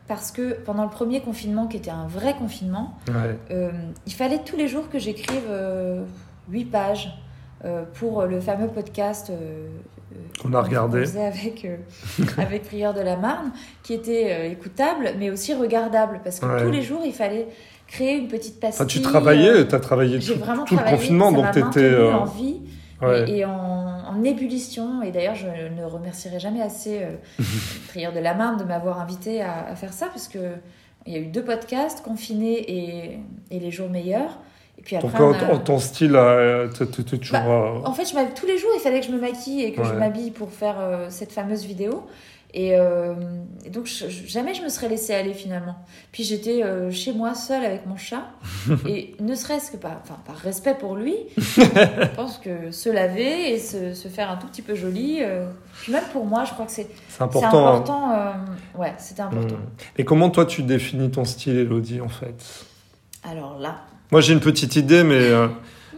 Parce 0.09 0.31
que 0.31 0.53
pendant 0.53 0.83
le 0.83 0.89
premier 0.89 1.21
confinement, 1.21 1.67
qui 1.67 1.77
était 1.77 1.91
un 1.91 2.07
vrai 2.07 2.33
confinement, 2.33 2.97
euh, 3.51 3.71
il 4.07 4.13
fallait 4.13 4.39
tous 4.43 4.57
les 4.57 4.67
jours 4.67 4.89
que 4.89 4.97
j'écrive 4.97 5.43
euh, 5.47 6.03
8 6.49 6.65
pages 6.65 7.13
euh, 7.63 7.83
pour 7.93 8.23
le 8.25 8.41
fameux 8.41 8.69
podcast 8.69 9.31
qu'on 10.41 10.53
a 10.53 10.61
regardé 10.63 11.15
avec, 11.19 11.67
avec 12.39 12.63
Prieur 12.63 12.95
de 12.95 13.01
la 13.01 13.17
Marne, 13.17 13.51
qui 13.83 13.93
était 13.93 14.51
écoutable, 14.51 15.11
mais 15.19 15.29
aussi 15.29 15.53
regardable. 15.53 16.21
Parce 16.23 16.39
que 16.39 16.63
tous 16.63 16.71
les 16.71 16.81
jours, 16.81 17.01
il 17.05 17.13
fallait 17.13 17.47
créer 17.89 18.17
une 18.17 18.27
petite 18.27 18.59
pastille. 18.59 18.85
tu 18.87 19.01
travaillais, 19.01 19.49
euh, 19.49 19.67
tu 19.67 19.75
as 19.75 19.79
travaillé 19.79 20.19
tout, 20.19 20.33
tout 20.65 20.75
le 20.75 20.89
confinement, 20.89 21.31
donc 21.31 21.51
tu 21.51 21.59
étais. 21.59 21.83
Euh, 21.83 22.13
en 22.13 22.25
vie 22.25 22.61
et, 23.27 23.45
en, 23.45 23.51
en, 23.51 24.23
ébullition. 24.23 25.01
Et 25.01 25.11
d'ailleurs, 25.11 25.35
je 25.35 25.47
ne 25.47 25.85
remercierai 25.85 26.39
jamais 26.39 26.61
assez 26.61 27.01
euh, 27.01 27.43
Prière 27.89 28.13
de 28.13 28.19
la 28.19 28.33
Marne 28.33 28.57
de 28.57 28.63
m'avoir 28.63 28.99
invité 28.99 29.41
à, 29.41 29.75
faire 29.75 29.93
ça, 29.93 30.07
parce 30.07 30.27
que 30.27 30.39
il 31.05 31.13
y 31.13 31.15
a 31.15 31.19
eu 31.19 31.27
deux 31.27 31.43
podcasts, 31.43 32.03
Confinés 32.03 32.59
et, 32.59 33.19
et 33.51 33.59
Les 33.59 33.71
Jours 33.71 33.89
Meilleurs. 33.89 34.37
Et 34.77 34.81
puis 34.81 34.95
après, 34.95 35.17
Donc, 35.17 35.35
en, 35.49 35.57
ton 35.57 35.79
style, 35.79 36.17
tu 36.73 37.03
toujours. 37.03 37.39
Bah, 37.39 37.81
en 37.83 37.93
fait, 37.93 38.05
je 38.05 38.39
tous 38.39 38.45
les 38.45 38.57
jours, 38.57 38.69
il 38.75 38.81
fallait 38.81 38.99
que 38.99 39.07
je 39.07 39.11
me 39.11 39.19
maquille 39.19 39.63
et 39.63 39.73
que 39.73 39.83
je 39.83 39.93
m'habille 39.93 40.31
pour 40.31 40.51
faire 40.51 40.75
cette 41.09 41.31
fameuse 41.31 41.65
vidéo. 41.65 42.05
Euh, 42.57 43.13
et, 43.63 43.69
donc, 43.69 43.85
jamais 43.85 44.55
je 44.55 44.63
me 44.63 44.69
serais 44.69 44.89
laissée 44.89 45.13
aller 45.13 45.33
finalement. 45.33 45.75
Puis 46.11 46.23
j'étais 46.23 46.63
euh, 46.63 46.89
chez 46.91 47.13
moi 47.13 47.35
seule 47.35 47.63
avec 47.63 47.85
mon 47.85 47.95
chat. 47.95 48.23
et 48.87 49.15
ne 49.19 49.35
serait-ce 49.35 49.71
que 49.71 49.77
par, 49.77 49.99
enfin, 50.03 50.17
par 50.25 50.35
respect 50.35 50.75
pour 50.75 50.95
lui, 50.95 51.15
je 51.37 52.15
pense 52.15 52.39
que 52.39 52.71
se 52.71 52.89
laver 52.89 53.53
et 53.53 53.59
se, 53.59 53.93
se, 53.93 54.07
faire 54.07 54.31
un 54.31 54.37
tout 54.37 54.47
petit 54.47 54.63
peu 54.63 54.73
joli, 54.73 55.19
euh, 55.21 55.45
puis 55.81 55.91
même 55.91 56.03
pour 56.11 56.25
moi, 56.25 56.43
je 56.45 56.53
crois 56.53 56.65
que 56.65 56.71
c'est 56.71 56.89
important. 57.19 57.67
important 57.67 58.11
ouais, 58.75 58.93
c'était 58.97 59.21
important. 59.21 59.55
Hmm. 59.55 59.97
Et 59.97 60.05
comment 60.05 60.29
toi 60.29 60.45
tu 60.45 60.63
définis 60.63 61.11
ton 61.11 61.25
style, 61.25 61.57
Elodie, 61.57 62.01
en 62.01 62.09
fait? 62.09 62.65
Alors 63.23 63.59
là. 63.59 63.81
Moi 64.11 64.21
j'ai 64.21 64.33
une 64.33 64.39
petite 64.39 64.75
idée, 64.75 65.03
mais, 65.03 65.29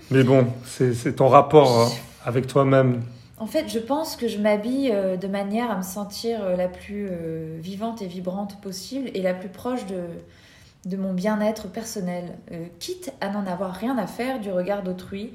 mais 0.10 0.24
bon, 0.24 0.48
c'est 0.66 1.16
ton 1.16 1.30
rapport 1.30 1.94
avec 2.26 2.48
toi-même. 2.48 3.02
En 3.42 3.48
fait, 3.48 3.70
je 3.70 3.80
pense 3.80 4.18
que 4.18 4.28
je 4.28 4.38
m'habille 4.38 4.92
euh, 4.94 5.18
de 5.18 5.26
manière 5.26 5.72
à 5.72 5.76
me 5.76 5.82
sentir 5.82 6.44
euh, 6.44 6.56
la 6.56 6.68
plus 6.68 7.08
euh, 7.10 7.58
vivante 7.60 8.04
et 8.04 8.06
vibrante 8.06 8.62
possible 8.62 9.10
et 9.16 9.24
la 9.24 9.34
plus 9.34 9.50
proche 9.50 9.82
de, 9.88 10.96
mon 10.96 11.12
bien-être 11.12 11.68
personnel, 11.68 12.38
quitte 12.78 13.14
à 13.20 13.30
n'en 13.30 13.48
avoir 13.48 13.74
rien 13.74 13.98
à 13.98 14.06
faire 14.06 14.40
du 14.40 14.52
regard 14.52 14.84
d'autrui 14.84 15.34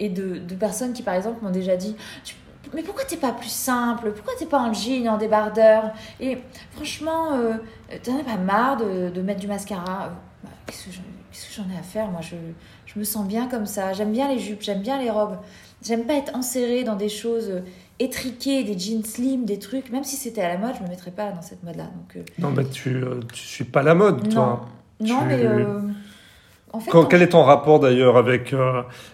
et 0.00 0.08
de, 0.08 0.40
personnes 0.56 0.94
qui, 0.94 1.04
par 1.04 1.14
exemple, 1.14 1.44
m'ont 1.44 1.52
déjà 1.52 1.76
dit 1.76 1.94
Mais 2.74 2.82
pourquoi 2.82 3.04
t'es 3.04 3.16
pas 3.16 3.32
plus 3.32 3.52
simple? 3.52 4.10
Pourquoi 4.12 4.34
t'es 4.36 4.46
pas 4.46 4.58
en 4.58 4.72
jean, 4.72 5.08
en 5.08 5.16
débardeur? 5.16 5.92
Et 6.18 6.38
franchement, 6.72 7.38
t'en 8.02 8.18
as 8.18 8.24
pas 8.24 8.36
marre 8.36 8.78
de, 8.78 9.20
mettre 9.20 9.40
du 9.40 9.46
mascara? 9.46 10.12
Bah, 10.42 10.50
Qu'est-ce 10.66 10.86
que 10.86 11.62
j'en 11.62 11.72
ai 11.72 11.78
à 11.78 11.82
faire? 11.82 12.08
Moi, 12.08 12.20
je 12.22 12.98
me 12.98 13.04
sens 13.04 13.26
bien 13.26 13.48
comme 13.48 13.66
ça. 13.66 13.92
J'aime 13.92 14.12
bien 14.12 14.28
les 14.28 14.40
jupes, 14.40 14.62
j'aime 14.62 14.82
bien 14.82 14.98
les 14.98 15.10
robes. 15.10 15.38
J'aime 15.84 16.04
pas 16.04 16.14
être 16.14 16.34
enserrée 16.34 16.82
dans 16.82 16.96
des 16.96 17.10
choses 17.10 17.50
euh, 17.50 17.60
étriquées, 17.98 18.64
des 18.64 18.78
jeans 18.78 19.04
slim, 19.04 19.44
des 19.44 19.58
trucs. 19.58 19.90
Même 19.90 20.04
si 20.04 20.16
c'était 20.16 20.40
à 20.40 20.48
la 20.48 20.58
mode, 20.58 20.74
je 20.78 20.82
me 20.82 20.88
mettrais 20.88 21.10
pas 21.10 21.30
dans 21.30 21.42
cette 21.42 21.62
mode-là. 21.62 21.84
Donc, 21.84 22.16
euh, 22.16 22.22
Non, 22.38 22.50
mais 22.50 22.64
tu, 22.64 22.96
euh, 22.96 23.20
tu 23.32 23.44
suis 23.44 23.64
pas 23.64 23.82
la 23.82 23.94
mode, 23.94 24.28
toi. 24.30 24.66
Non, 25.00 25.24
mais. 25.26 25.46
En 26.72 26.80
fait, 26.80 26.90
Quand, 26.90 27.04
Quel 27.04 27.22
est 27.22 27.28
ton 27.28 27.44
rapport 27.44 27.78
d'ailleurs 27.78 28.16
avec 28.16 28.52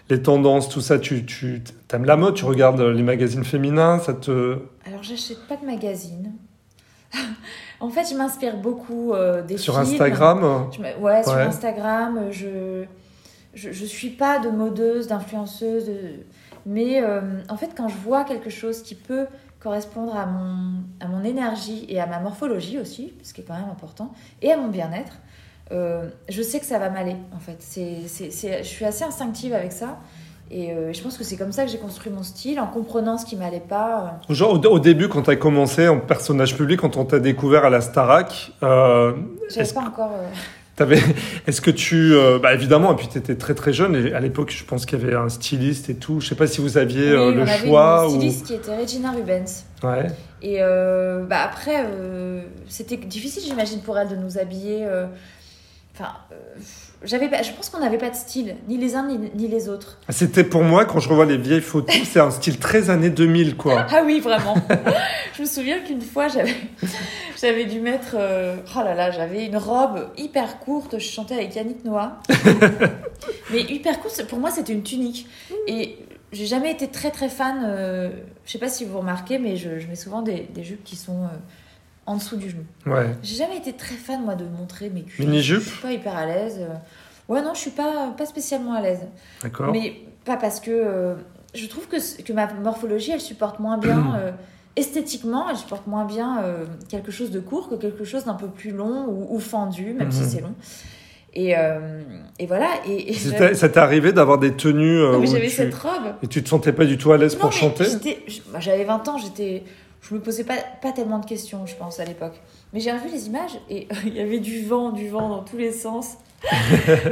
les 0.09 0.23
tendances, 0.23 0.71
tout 0.71 0.81
ça? 0.81 0.99
Tu, 0.99 1.27
tu 1.27 1.63
aimes 1.93 2.07
la 2.07 2.17
mode 2.17 2.35
Tu 2.35 2.47
regardes 2.47 2.81
les 2.81 3.03
magazines 3.03 3.45
féminins 3.45 3.99
Ça 3.99 4.15
te. 4.15 4.59
Alors, 4.87 5.03
j'achète 5.03 5.47
pas 5.47 5.57
de 5.57 5.67
magazines. 5.67 6.33
en 7.81 7.91
fait, 7.91 8.09
je 8.11 8.17
m'inspire 8.17 8.57
beaucoup 8.57 9.13
des 9.47 9.59
Sur 9.59 9.79
Instagram? 9.79 10.71
Ouais, 11.01 11.23
sur 11.23 11.37
Instagram. 11.37 12.29
Je... 12.31 12.85
je. 13.55 13.73
Je 13.73 13.85
suis 13.85 14.11
pas 14.11 14.39
de 14.39 14.49
modeuse, 14.49 15.09
d'influenceuse. 15.09 15.87
De 15.87 16.25
mais 16.67 17.03
euh, 17.03 17.21
en 17.49 17.57
fait, 17.57 17.71
quand 17.77 17.89
je 17.89 17.97
vois 17.97 18.25
quelque 18.25 18.51
chose 18.51 18.83
qui 18.83 18.95
peut 18.95 19.27
correspondre 19.61 20.17
à 20.17 20.27
mon, 20.27 20.83
à 21.01 21.09
mon 21.09 21.23
énergie 21.23 21.85
et 21.89 22.01
à 22.01 22.07
ma 22.07 22.19
morphologie 22.19 22.79
aussi, 22.79 23.13
ce 23.23 23.35
qui 23.35 23.43
est 23.43 23.45
quand 23.45 23.55
même 23.55 23.71
important, 23.71 24.13
et 24.43 24.53
à 24.53 24.57
mon 24.57 24.69
bien-être, 24.69 25.13
euh, 25.73 26.09
je 26.29 26.43
sais 26.43 26.59
que 26.59 26.67
ça 26.67 26.79
va 26.79 26.91
m'aller, 26.91 27.17
en 27.35 27.39
fait. 27.39 27.57
C'est, 27.61 28.09
c'est, 28.09 28.63
je 28.63 28.69
suis 28.69 28.85
assez 28.85 29.05
instinctive 29.05 29.55
avec 29.55 29.73
ça. 29.73 29.99
Et 30.51 30.73
euh, 30.73 30.93
je 30.93 31.01
pense 31.01 31.17
que 31.17 31.23
c'est 31.23 31.37
comme 31.37 31.53
ça 31.53 31.65
que 31.65 31.71
j'ai 31.71 31.79
construit 31.79 32.11
mon 32.11 32.25
style, 32.25 32.59
en 32.59 32.67
comprenant 32.67 33.17
ce 33.19 33.25
qui 33.25 33.37
m'allait 33.37 33.61
pas. 33.61 34.19
Genre, 34.29 34.61
au, 34.69 34.79
début, 34.81 35.09
quand 35.09 35.23
tu 35.23 35.31
as 35.31 35.37
commencé 35.37 35.87
en 35.87 36.01
personnage 36.01 36.57
public, 36.57 36.81
quand 36.81 36.97
on 36.97 37.05
t'a 37.05 37.21
découvert 37.21 37.65
à 37.65 37.71
la 37.71 37.81
Starac. 37.81 38.53
Euh, 38.65 39.13
J'avais 39.49 39.73
pas 39.73 39.83
encore. 39.83 40.11
Est-ce 41.47 41.61
que 41.61 41.71
tu, 41.71 42.15
euh, 42.15 42.39
bah 42.39 42.55
évidemment, 42.55 42.93
et 42.93 42.97
puis 42.97 43.09
tu 43.09 43.19
étais 43.19 43.37
très 43.37 43.55
très 43.55 43.73
jeune, 43.73 43.95
et 43.95 44.13
à 44.13 44.21
l'époque, 44.21 44.51
je 44.51 44.65
pense 44.65 44.87
qu'il 44.87 44.99
y 44.99 45.03
avait 45.03 45.15
un 45.15 45.29
styliste 45.29 45.91
et 45.91 45.95
tout. 45.95 46.21
Je 46.21 46.29
sais 46.29 46.35
pas 46.35 46.47
si 46.47 46.61
vous 46.61 46.79
aviez 46.79 47.11
euh, 47.11 47.33
le 47.33 47.43
on 47.43 47.47
avait 47.47 47.67
choix. 47.67 48.07
Une 48.09 48.17
styliste 48.17 48.47
qui 48.47 48.55
était 48.55 48.77
Regina 48.77 49.13
Rubens. 49.13 49.65
Ouais. 49.83 50.07
Et 50.43 50.59
euh, 50.61 51.25
bah 51.25 51.43
après, 51.43 51.87
c'était 52.69 52.97
difficile, 52.97 53.43
j'imagine, 53.45 53.81
pour 53.81 53.99
elle 53.99 54.09
de 54.09 54.17
nous 54.17 54.39
habiller. 54.39 54.87
Enfin, 55.95 56.13
j'avais, 57.03 57.29
je 57.43 57.53
pense 57.53 57.71
qu'on 57.71 57.81
n'avait 57.81 57.99
pas 57.99 58.11
de 58.11 58.15
style, 58.15 58.57
ni 58.69 58.77
les 58.79 58.95
uns 58.95 59.07
ni, 59.07 59.49
les 59.49 59.69
autres. 59.69 59.99
C'était 60.09 60.45
pour 60.45 60.63
moi, 60.63 60.85
quand 60.85 60.99
je 60.99 61.09
revois 61.09 61.27
les 61.27 61.37
vieilles 61.37 61.61
photos, 61.61 61.95
c'est 62.05 62.21
un 62.21 62.31
style 62.31 62.59
très 62.59 62.91
années 62.91 63.11
2000, 63.11 63.57
quoi. 63.57 63.87
ah 63.91 64.03
oui, 64.05 64.21
vraiment. 64.21 64.55
je 65.35 65.43
me 65.43 65.47
souviens 65.47 65.81
qu'une 65.81 66.01
fois, 66.01 66.29
j'avais, 66.29 66.55
j'avais 67.41 67.65
dû 67.65 67.81
mettre, 67.81 68.15
euh, 68.15 68.57
oh 68.77 68.81
là 68.85 68.95
là, 68.95 69.11
j'avais 69.11 69.47
une 69.47 69.57
robe 69.57 70.09
hyper 70.17 70.59
courte, 70.61 70.99
je 70.99 71.11
chantais 71.11 71.35
avec 71.35 71.55
Yannick 71.55 71.85
Noah. 71.85 72.21
Mais 73.51 73.63
hyper 73.63 74.01
courte, 74.01 74.27
pour 74.27 74.39
moi, 74.39 74.51
c'était 74.51 74.73
une 74.73 74.83
tunique. 74.83 75.27
Et 75.67 75.99
j'ai 76.33 76.47
jamais 76.47 76.71
été 76.71 76.89
très 76.89 77.11
très 77.11 77.29
fan. 77.29 77.65
euh, 77.65 78.11
je 78.45 78.53
sais 78.53 78.59
pas 78.59 78.69
si 78.69 78.85
vous 78.85 78.99
remarquez, 78.99 79.39
mais 79.39 79.57
je, 79.57 79.79
je 79.79 79.87
mets 79.89 79.97
souvent 79.97 80.23
des, 80.23 80.49
des 80.55 80.63
jupes 80.63 80.85
qui 80.85 80.97
sont 80.97 81.25
euh, 81.25 81.37
en 82.11 82.17
dessous 82.17 82.37
du 82.37 82.51
genou. 82.51 82.65
Ouais. 82.87 83.15
J'ai 83.23 83.37
jamais 83.37 83.57
été 83.57 83.73
très 83.73 83.95
fan 83.95 84.23
moi 84.25 84.35
de 84.35 84.45
montrer 84.45 84.91
mes 84.91 85.03
cuisses. 85.03 85.25
Mini-jupe 85.27 85.63
Je 85.63 85.69
suis 85.69 85.81
pas 85.81 85.93
hyper 85.93 86.17
à 86.17 86.27
l'aise. 86.27 86.59
euh. 86.61 86.75
Ouais 87.33 87.43
non, 87.43 87.55
je 87.55 87.61
suis 87.61 87.71
pas 87.71 88.13
pas 88.17 88.27
spécialement 88.27 88.75
à 88.75 88.81
l'aise. 88.81 89.01
D'accord. 89.43 89.71
Mais 89.73 89.95
pas 90.25 90.37
parce 90.37 90.59
que 90.61 90.71
euh, 90.73 91.15
je 91.55 91.67
trouve 91.67 91.87
que, 91.89 92.23
que 92.23 92.33
ma 92.33 92.53
morphologie 92.55 93.13
elle 93.13 93.21
supporte 93.21 93.61
moins 93.61 93.79
bien 93.79 94.15
euh, 94.19 94.33
esthétiquement, 94.77 95.49
elle 95.51 95.57
supporte 95.57 95.87
moins 95.87 96.05
bien 96.05 96.43
euh, 96.43 96.65
quelque 96.89 97.13
chose 97.13 97.31
de 97.31 97.41
court 97.41 97.69
que 97.69 97.75
quelque 97.77 98.05
chose 98.05 98.25
d'un 98.25 98.35
peu 98.35 98.49
plus 98.49 98.71
long 98.73 99.07
ou, 99.09 99.37
ou 99.37 99.39
fendu, 99.39 99.93
même 99.93 100.11
si 100.11 100.23
Mhm. 100.23 100.29
c'est 100.29 100.41
long. 100.41 100.55
Et, 101.33 101.57
euh, 101.57 102.03
et 102.41 102.47
voilà. 102.47 102.69
Et, 102.89 103.15
Ça 103.15 103.69
t'est 103.69 103.79
arrivé 103.79 104.13
d'avoir 104.13 104.39
des 104.39 104.53
tenues 104.57 104.99
euh, 104.99 105.13
non, 105.13 105.19
mais 105.21 105.29
où 105.29 105.33
j'avais 105.33 105.47
tu... 105.47 105.55
cette 105.55 105.75
robe. 105.75 106.15
et 106.25 106.27
tu 106.27 106.43
te 106.43 106.49
sentais 106.49 106.73
pas 106.73 106.85
du 106.87 106.99
tout 106.99 107.13
à 107.13 107.19
l'aise 107.19 107.37
pour 107.37 107.53
chanter? 107.53 107.85
bah, 108.53 108.59
J'avais 108.59 108.83
20 108.85 109.07
ans, 109.09 109.17
j'étais. 109.19 109.63
Je 110.03 110.15
me 110.15 110.21
posais 110.21 110.45
pas, 110.45 110.57
pas 110.81 110.93
tellement 110.93 111.19
de 111.19 111.27
questions, 111.27 111.67
je 111.67 111.75
pense, 111.75 112.01
à 112.01 112.05
l'époque. 112.05 112.41
Mais 112.73 112.81
j'ai 112.81 112.93
revu 112.93 113.09
les 113.11 113.27
images 113.27 113.59
et 113.69 113.89
il 114.07 114.15
y 114.15 114.21
avait 114.21 114.41
du 114.41 114.65
vent, 114.65 114.91
du 114.91 115.09
vent 115.09 115.29
dans 115.29 115.43
tous 115.43 115.57
les 115.57 115.73
sens. 115.73 116.15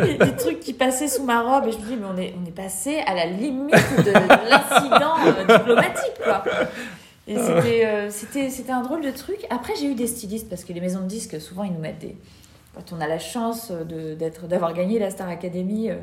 Et 0.09 0.15
des 0.15 0.37
trucs 0.37 0.61
qui 0.61 0.73
passaient 0.73 1.07
sous 1.07 1.23
ma 1.23 1.43
robe 1.43 1.69
et 1.69 1.73
je 1.73 1.77
me 1.77 1.85
dis, 1.85 1.97
mais 1.97 2.07
on 2.07 2.17
est, 2.17 2.35
on 2.43 2.49
est 2.49 2.51
passé 2.51 3.01
à 3.07 3.15
la 3.15 3.27
limite 3.27 3.75
de, 3.99 4.05
de 4.05 4.49
l'incident 4.49 5.17
euh, 5.27 5.59
diplomatique, 5.59 6.15
quoi. 6.25 6.43
Et 7.27 7.37
c'était, 7.37 7.85
euh, 7.85 8.11
c'était, 8.11 8.49
c'était 8.49 8.73
un 8.73 8.81
drôle 8.81 9.03
de 9.03 9.11
truc. 9.11 9.47
Après, 9.51 9.75
j'ai 9.79 9.85
eu 9.85 9.95
des 9.95 10.07
stylistes 10.07 10.49
parce 10.49 10.65
que 10.65 10.73
les 10.73 10.81
maisons 10.81 11.01
de 11.01 11.07
disques, 11.07 11.39
souvent, 11.43 11.65
ils 11.65 11.73
nous 11.73 11.79
mettent 11.79 11.99
des. 11.99 12.17
Quand 12.79 12.97
on 12.97 13.01
a 13.01 13.09
la 13.09 13.19
chance 13.19 13.73
d'avoir 14.49 14.73
gagné 14.73 15.01
la 15.01 15.11
Star 15.11 15.29
Academy, 15.29 15.91
euh, 15.91 15.95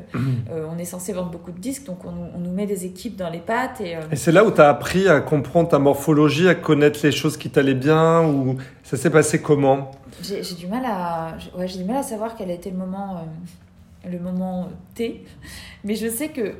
euh, 0.52 0.66
on 0.70 0.76
est 0.78 0.84
censé 0.84 1.14
vendre 1.14 1.30
beaucoup 1.30 1.50
de 1.50 1.58
disques, 1.58 1.86
donc 1.86 2.04
on, 2.04 2.12
nous- 2.12 2.28
on 2.34 2.38
nous 2.38 2.50
met 2.52 2.66
des 2.66 2.84
équipes 2.84 3.16
dans 3.16 3.30
les 3.30 3.38
pattes 3.38 3.80
et. 3.80 3.96
euh, 3.96 4.00
Et 4.12 4.16
c'est 4.16 4.30
là 4.30 4.44
où 4.44 4.50
tu 4.50 4.60
as 4.60 4.68
appris 4.68 5.08
à 5.08 5.20
comprendre 5.20 5.70
ta 5.70 5.78
morphologie, 5.78 6.48
à 6.50 6.54
connaître 6.54 7.00
les 7.02 7.12
choses 7.12 7.38
qui 7.38 7.48
t'allaient 7.48 7.72
bien, 7.72 8.22
ou 8.26 8.56
ça 8.84 8.98
s'est 8.98 9.08
passé 9.08 9.40
comment? 9.40 9.90
J'ai 10.20 10.42
du 10.42 10.66
mal 10.66 10.82
à, 10.84 11.36
ouais, 11.56 11.64
du 11.66 11.82
mal 11.84 11.96
à 11.96 12.02
savoir 12.02 12.34
quel 12.36 12.50
a 12.50 12.54
été 12.54 12.70
le 12.70 12.76
moment, 12.76 13.26
le 14.06 14.18
moment 14.18 14.68
T. 14.94 15.24
Mais 15.82 15.94
je 15.94 16.08
sais 16.10 16.28
que 16.28 16.52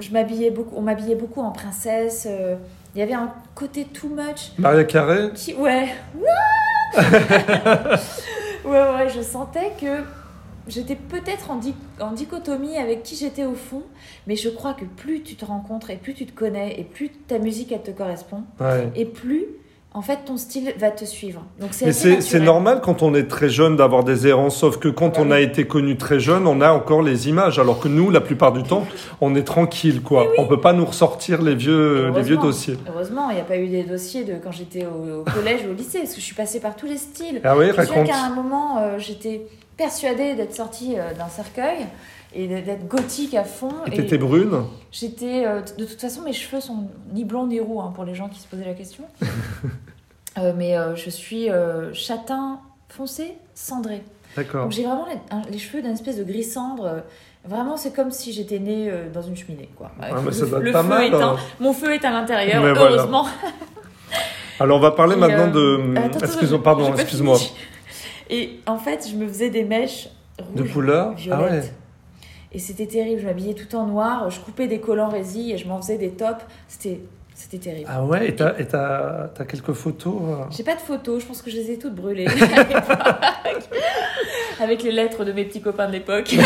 je 0.00 0.10
m'habillais 0.10 0.50
beaucoup, 0.50 0.74
on 0.76 0.82
m'habillait 0.82 1.14
beaucoup 1.14 1.40
en 1.40 1.52
princesse. 1.52 2.26
Il 2.96 2.98
y 2.98 3.02
avait 3.02 3.14
un 3.14 3.32
côté 3.54 3.84
too 3.84 4.08
much. 4.08 4.50
Maria 4.58 4.82
Carré 4.84 5.30
Qui, 5.36 5.54
ouais, 5.54 5.86
ouais, 8.64 8.70
ouais, 8.94 9.08
je 9.08 9.20
sentais 9.22 9.72
que 9.80 10.02
j'étais 10.68 10.96
peut-être 10.96 11.50
en, 11.50 11.56
di- 11.56 11.74
en 12.00 12.12
dichotomie 12.12 12.76
avec 12.76 13.02
qui 13.02 13.16
j'étais 13.16 13.44
au 13.44 13.54
fond. 13.54 13.82
Mais 14.26 14.36
je 14.36 14.48
crois 14.48 14.74
que 14.74 14.84
plus 14.84 15.22
tu 15.22 15.34
te 15.36 15.44
rencontres 15.44 15.90
et 15.90 15.96
plus 15.96 16.14
tu 16.14 16.26
te 16.26 16.32
connais 16.32 16.78
et 16.80 16.84
plus 16.84 17.10
ta 17.10 17.38
musique 17.38 17.72
elle 17.72 17.82
te 17.82 17.90
correspond 17.90 18.44
Ouais. 18.60 18.90
et 18.94 19.04
plus 19.04 19.46
en 19.94 20.02
fait 20.02 20.20
ton 20.24 20.36
style 20.36 20.72
va 20.78 20.90
te 20.90 21.04
suivre. 21.04 21.44
Donc 21.60 21.70
c'est 21.72 21.92
c'est 21.92 22.40
normal 22.40 22.80
quand 22.82 23.02
on 23.02 23.14
est 23.14 23.28
très 23.28 23.48
jeune 23.48 23.76
d'avoir 23.76 24.04
des 24.04 24.26
errances, 24.26 24.56
sauf 24.56 24.78
que 24.78 24.88
quand 24.88 25.18
on 25.18 25.30
a 25.30 25.40
été 25.40 25.66
connu 25.66 25.96
très 25.96 26.18
jeune, 26.20 26.46
on 26.46 26.60
a 26.60 26.70
encore 26.72 27.02
les 27.02 27.28
images, 27.28 27.58
alors 27.58 27.78
que 27.78 27.88
nous, 27.88 28.10
la 28.10 28.20
plupart 28.20 28.52
du 28.52 28.62
temps, 28.62 28.86
on 29.20 29.34
est 29.34 29.42
tranquille, 29.42 30.02
quoi. 30.02 30.26
On 30.38 30.46
peut 30.46 30.60
pas 30.60 30.72
nous 30.72 30.84
ressortir 30.84 31.42
les 31.42 31.54
vieux, 31.54 32.10
les 32.14 32.22
vieux 32.22 32.36
dossiers. 32.38 32.78
Heureusement, 32.88 33.30
il 33.30 33.34
n'y 33.34 33.40
a 33.40 33.44
pas 33.44 33.56
eu 33.58 33.68
des 33.68 33.82
dossiers 33.82 34.24
de 34.24 34.34
quand 34.42 34.52
j'étais 34.52 34.86
au, 34.86 35.20
au 35.20 35.24
collège 35.24 35.60
ou 35.66 35.70
au 35.70 35.74
lycée, 35.74 35.98
parce 36.00 36.14
que 36.14 36.20
je 36.20 36.24
suis 36.24 36.34
passée 36.34 36.60
par 36.60 36.76
tous 36.76 36.86
les 36.86 36.96
styles. 36.96 37.40
Ah 37.44 37.56
oui, 37.56 37.66
Je 37.70 37.76
raconte. 37.76 38.06
qu'à 38.06 38.24
un 38.24 38.34
moment, 38.34 38.78
euh, 38.78 38.98
j'étais 38.98 39.42
persuadée 39.76 40.34
d'être 40.34 40.54
sortie 40.54 40.94
euh, 40.98 41.12
d'un 41.14 41.28
cercueil 41.28 41.86
et 42.34 42.46
d'être 42.48 42.88
gothique 42.88 43.34
à 43.34 43.44
fond. 43.44 43.70
Et 43.86 43.90
t'étais 43.90 44.18
brune 44.18 44.64
j'étais. 44.90 45.44
euh, 45.46 45.60
de 45.78 45.84
toute 45.84 46.00
façon, 46.00 46.22
mes 46.22 46.32
cheveux 46.32 46.60
sont 46.60 46.86
ni 47.12 47.24
blonds 47.24 47.46
ni 47.46 47.60
roux, 47.60 47.80
hein, 47.80 47.92
pour 47.94 48.04
les 48.04 48.14
gens 48.14 48.28
qui 48.28 48.40
se 48.40 48.46
posaient 48.46 48.64
la 48.66 48.74
question. 48.74 49.04
Euh, 50.38 50.54
mais 50.56 50.78
euh, 50.78 50.96
je 50.96 51.10
suis 51.10 51.48
châtain 51.92 52.58
foncé, 52.88 53.34
cendré. 53.54 54.02
D'accord. 54.34 54.62
Donc 54.62 54.72
j'ai 54.72 54.84
vraiment 54.84 55.04
les, 55.06 55.18
un- 55.30 55.42
les 55.50 55.58
cheveux 55.58 55.82
d'un 55.82 55.92
espèce 55.92 56.16
de 56.16 56.24
gris 56.24 56.42
cendre. 56.42 57.02
Vraiment, 57.44 57.76
c'est 57.76 57.94
comme 57.94 58.10
si 58.10 58.32
j'étais 58.32 58.58
née 58.58 58.90
dans 59.12 59.20
une 59.20 59.36
cheminée, 59.36 59.68
quoi. 59.76 59.90
Ah, 60.00 60.06
mais 60.16 60.24
le, 60.24 60.32
ça 60.32 60.46
doit 60.46 60.58
être 60.60 60.64
le 60.64 60.72
pas 60.72 60.82
feu 60.84 60.88
mal. 60.88 61.04
éteint. 61.08 61.32
hein. 61.34 61.36
Mon 61.60 61.74
feu 61.74 61.92
est 61.92 62.02
à 62.06 62.10
l'intérieur, 62.12 62.62
voilà. 62.62 62.80
heureusement. 62.80 63.26
Alors 64.60 64.78
on 64.78 64.80
va 64.80 64.92
parler 64.92 65.16
Et, 65.16 65.18
maintenant 65.18 65.50
de... 65.50 65.96
attends, 65.98 66.18
j'ai- 66.40 66.58
pardon, 66.58 66.94
excuse-moi. 66.94 67.38
Et 68.30 68.60
en 68.66 68.78
fait, 68.78 69.06
je 69.10 69.16
me 69.16 69.28
faisais 69.28 69.50
des 69.50 69.64
mèches 69.64 70.08
De 70.54 70.62
rouges, 70.62 70.72
couleur 70.72 71.08
Ah 71.10 71.14
violettes. 71.16 71.50
ouais. 71.64 71.72
Et 72.52 72.58
c'était 72.58 72.86
terrible. 72.86 73.20
Je 73.20 73.26
m'habillais 73.26 73.54
tout 73.54 73.74
en 73.76 73.86
noir. 73.86 74.28
Je 74.30 74.38
coupais 74.40 74.66
des 74.66 74.78
collants 74.80 75.08
résille 75.08 75.52
et 75.52 75.58
je 75.58 75.66
m'en 75.66 75.80
faisais 75.80 75.96
des 75.98 76.10
tops. 76.10 76.44
C'était, 76.68 77.00
c'était 77.34 77.58
terrible. 77.58 77.88
Ah 77.90 78.04
ouais, 78.04 78.28
et 78.28 78.36
t'as 78.36 78.58
et 78.58 78.66
t'as- 78.66 79.30
t'as 79.34 79.44
quelques 79.44 79.72
photos 79.72 80.14
euh 80.22 80.36
J'ai 80.50 80.62
pas 80.64 80.74
de 80.74 80.80
photos. 80.80 81.22
Je 81.22 81.26
pense 81.26 81.40
que 81.42 81.50
je 81.50 81.56
les 81.56 81.70
ai 81.72 81.78
toutes 81.78 81.94
brûlées. 81.94 82.26
à 82.28 82.34
l'époque. 82.34 83.68
Avec 84.60 84.82
les 84.82 84.92
lettres 84.92 85.24
de 85.24 85.32
mes 85.32 85.44
petits 85.44 85.62
copains 85.62 85.86
de 85.86 85.92
l'époque. 85.92 86.34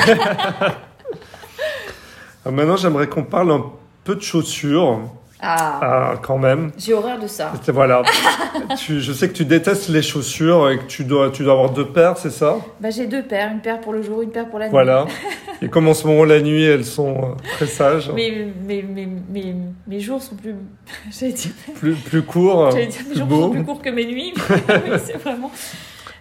Ah, 2.44 2.50
Maintenant, 2.52 2.76
j'aimerais 2.76 3.08
qu'on 3.08 3.24
parle 3.24 3.50
un 3.50 3.64
peu 4.04 4.14
de 4.14 4.20
chaussures, 4.20 5.00
Ah, 5.40 5.80
ah, 5.82 6.14
quand 6.22 6.38
même. 6.38 6.72
j'ai 6.78 6.94
horreur 6.94 7.18
de 7.18 7.26
ça. 7.26 7.52
Voilà. 7.68 8.02
tu, 8.78 9.00
je 9.00 9.12
sais 9.12 9.28
que 9.28 9.34
tu 9.34 9.44
détestes 9.44 9.88
les 9.88 10.00
chaussures 10.02 10.70
et 10.70 10.78
que 10.78 10.84
tu 10.84 11.04
dois, 11.04 11.30
tu 11.30 11.42
dois 11.44 11.52
avoir 11.52 11.70
deux 11.70 11.84
paires, 11.86 12.16
c'est 12.16 12.30
ça? 12.30 12.56
Bah, 12.80 12.88
j'ai 12.90 13.06
deux 13.06 13.22
paires. 13.22 13.50
Une 13.52 13.60
paire 13.60 13.80
pour 13.80 13.92
le 13.92 14.00
jour, 14.02 14.22
une 14.22 14.30
paire 14.30 14.48
pour 14.48 14.58
la 14.58 14.66
nuit. 14.66 14.72
Voilà. 14.72 15.06
Et 15.62 15.68
comme 15.68 15.88
en 15.88 15.94
ce 15.94 16.06
moment, 16.06 16.24
la 16.24 16.40
nuit, 16.40 16.64
elles 16.64 16.84
sont 16.84 17.16
euh, 17.16 17.34
très 17.56 17.66
sages, 17.66 18.10
Mes, 18.10 18.52
mes, 18.66 18.82
mes, 18.82 19.06
mes, 19.30 19.54
mes 19.86 20.00
jours 20.00 20.22
sont 20.22 20.36
plus. 20.36 20.54
J'allais 21.10 21.32
dire, 21.32 21.50
plus, 21.76 21.94
plus 21.94 22.22
courts, 22.22 22.70
j'allais 22.70 22.86
dire, 22.86 23.00
mes 23.04 23.10
plus 23.10 23.18
jours 23.18 23.26
beaux. 23.26 23.42
sont 23.42 23.50
plus 23.50 23.64
courts 23.64 23.82
que 23.82 23.90
mes 23.90 24.04
nuits. 24.06 24.34
mais 24.68 24.82
oui, 24.90 24.98
c'est 25.04 25.16
vraiment. 25.16 25.50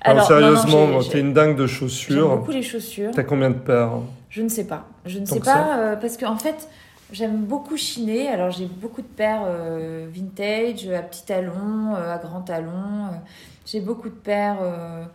Alors, 0.02 0.28
sérieusement, 0.28 1.00
t'es 1.00 1.20
une 1.20 1.34
dingue 1.34 1.56
de 1.56 1.66
J'aime 1.68 1.76
chaussures. 1.80 2.38
beaucoup 2.38 2.52
les 2.52 2.62
chaussures. 2.62 3.12
T'as 3.14 3.24
combien 3.24 3.50
de 3.50 3.56
paires? 3.56 3.92
Je 4.30 4.42
ne 4.42 4.50
sais 4.50 4.66
pas. 4.66 4.88
Je 5.06 5.20
ne 5.20 5.26
Tant 5.26 5.36
sais 5.36 5.40
pas 5.42 5.78
euh, 5.80 5.96
parce 5.96 6.16
qu'en 6.18 6.38
fait, 6.38 6.68
j'aime 7.16 7.46
beaucoup 7.46 7.78
chiner. 7.78 8.28
Alors 8.28 8.52
j'ai 8.52 8.66
beaucoup 8.66 9.02
de 9.02 9.08
paires 9.08 9.44
euh, 9.46 10.08
vintage, 10.12 10.88
à 10.90 11.02
petits 11.02 11.26
talons, 11.26 11.96
euh, 11.96 12.14
à 12.14 12.18
grands 12.18 12.42
talons. 12.42 13.08
euh, 13.08 13.18
j'ai 13.66 13.80
beaucoup 13.82 14.10
de 14.10 14.16
paires. 14.16 14.58
euh, 14.62 15.06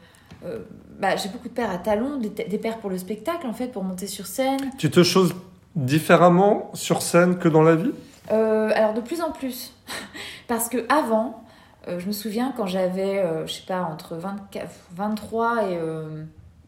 euh, 0.44 0.60
bah, 0.98 1.16
j'ai 1.16 1.28
beaucoup 1.28 1.48
de 1.48 1.54
paires 1.54 1.70
à 1.70 1.78
talons, 1.78 2.18
des, 2.18 2.30
des 2.30 2.58
paires 2.58 2.78
pour 2.78 2.90
le 2.90 2.98
spectacle 2.98 3.46
en 3.46 3.52
fait, 3.52 3.68
pour 3.68 3.84
monter 3.84 4.06
sur 4.06 4.26
scène. 4.26 4.70
Tu 4.78 4.90
te 4.90 5.02
choses 5.02 5.34
différemment 5.76 6.70
sur 6.74 7.02
scène 7.02 7.38
que 7.38 7.48
dans 7.48 7.62
la 7.62 7.76
vie? 7.76 7.92
Euh, 8.32 8.70
alors 8.74 8.94
de 8.94 9.00
plus 9.00 9.20
en 9.20 9.32
plus, 9.32 9.74
parce 10.48 10.68
que 10.68 10.86
avant, 10.88 11.44
euh, 11.88 11.98
je 11.98 12.06
me 12.06 12.12
souviens 12.12 12.52
quand 12.56 12.66
j'avais, 12.66 13.18
euh, 13.18 13.46
je 13.46 13.52
sais 13.54 13.66
pas, 13.66 13.82
entre 13.82 14.16
24, 14.16 14.68
23 14.94 15.64
et, 15.64 15.76
euh, 15.76 16.24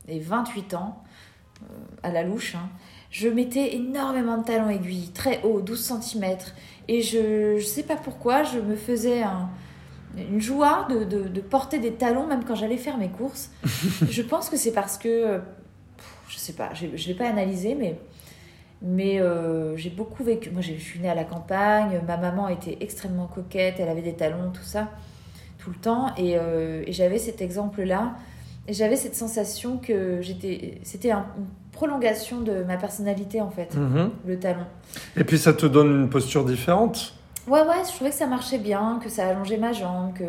et 0.08 0.20
28 0.20 0.74
ans, 0.74 1.02
euh, 1.62 1.66
à 2.02 2.10
la 2.10 2.22
louche, 2.22 2.54
hein, 2.56 2.68
je 3.12 3.28
mettais 3.28 3.76
énormément 3.76 4.38
de 4.38 4.44
talons 4.44 4.68
aiguilles, 4.70 5.10
très 5.12 5.40
hauts, 5.44 5.60
12 5.60 5.80
cm, 6.00 6.36
et 6.88 7.00
je, 7.02 7.58
je 7.58 7.64
sais 7.64 7.84
pas 7.84 7.94
pourquoi, 7.96 8.42
je 8.42 8.58
me 8.58 8.74
faisais 8.74 9.22
un- 9.22 9.48
une 10.16 10.40
joie 10.40 10.88
de, 10.90 11.04
de- 11.04 11.28
de 11.28 11.40
porter 11.40 11.78
des 11.78 11.92
talons 11.92 12.26
même 12.26 12.42
quand 12.44 12.54
j'allais 12.56 12.76
faire 12.78 12.98
mes 12.98 13.08
courses. 13.10 13.50
je 14.10 14.22
pense 14.22 14.48
que 14.50 14.56
c'est 14.56 14.72
parce 14.72 14.98
que, 14.98 15.08
euh, 15.08 15.38
je 16.28 16.36
sais 16.38 16.54
pas, 16.54 16.74
je, 16.74 16.86
je 16.96 17.08
vais 17.08 17.14
pas 17.14 17.28
analyser, 17.28 17.74
mais 17.76 17.98
mais 18.84 19.20
euh, 19.20 19.76
j'ai 19.76 19.90
beaucoup 19.90 20.24
vécu. 20.24 20.50
Moi, 20.50 20.60
je 20.60 20.72
suis 20.72 20.98
née 20.98 21.08
à 21.08 21.14
la 21.14 21.22
campagne. 21.22 22.00
Ma 22.04 22.16
maman 22.16 22.48
était 22.48 22.78
extrêmement 22.80 23.28
coquette. 23.28 23.76
Elle 23.78 23.88
avait 23.88 24.02
des 24.02 24.14
talons, 24.14 24.50
tout 24.52 24.64
ça, 24.64 24.90
tout 25.58 25.70
le 25.70 25.76
temps. 25.76 26.12
Et, 26.16 26.36
euh, 26.36 26.82
et 26.84 26.92
j'avais 26.92 27.18
cet 27.20 27.40
exemple-là. 27.40 28.16
Et 28.66 28.72
j'avais 28.72 28.96
cette 28.96 29.14
sensation 29.14 29.78
que 29.78 30.20
j'étais. 30.20 30.80
C'était 30.82 31.12
un- 31.12 31.26
une 31.38 31.46
prolongation 31.72 32.40
de 32.40 32.62
ma 32.64 32.76
personnalité, 32.76 33.40
en 33.40 33.50
fait, 33.50 33.74
Mhm. 33.74 34.10
le 34.26 34.38
talon. 34.38 34.66
Et 35.16 35.24
puis 35.24 35.38
ça 35.38 35.52
te 35.52 35.66
donne 35.66 35.90
une 36.02 36.08
posture 36.10 36.44
différente? 36.44 37.14
Ouais, 37.48 37.60
ouais, 37.60 37.82
je 37.88 37.92
trouvais 37.94 38.10
que 38.10 38.16
ça 38.16 38.26
marchait 38.26 38.58
bien, 38.58 39.00
que 39.02 39.08
ça 39.10 39.26
allongeait 39.28 39.56
ma 39.56 39.72
jambe, 39.72 40.12
que. 40.14 40.24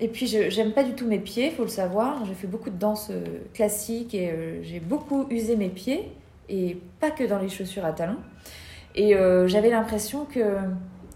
Et 0.00 0.06
puis, 0.06 0.28
j'aime 0.28 0.70
pas 0.72 0.84
du 0.84 0.92
tout 0.92 1.06
mes 1.08 1.18
pieds, 1.18 1.50
faut 1.50 1.64
le 1.64 1.68
savoir. 1.68 2.24
J'ai 2.24 2.34
fait 2.34 2.46
beaucoup 2.46 2.70
de 2.70 2.78
danse 2.78 3.08
euh, 3.10 3.24
classique 3.52 4.14
et 4.14 4.30
euh, 4.30 4.62
j'ai 4.62 4.78
beaucoup 4.78 5.26
usé 5.30 5.56
mes 5.56 5.68
pieds, 5.70 6.12
et 6.48 6.78
pas 7.00 7.10
que 7.10 7.24
dans 7.24 7.40
les 7.40 7.48
chaussures 7.48 7.84
à 7.84 7.90
talons. 7.92 8.14
Et 8.94 9.16
euh, 9.16 9.48
j'avais 9.48 9.70
l'impression 9.70 10.24
que 10.24 10.38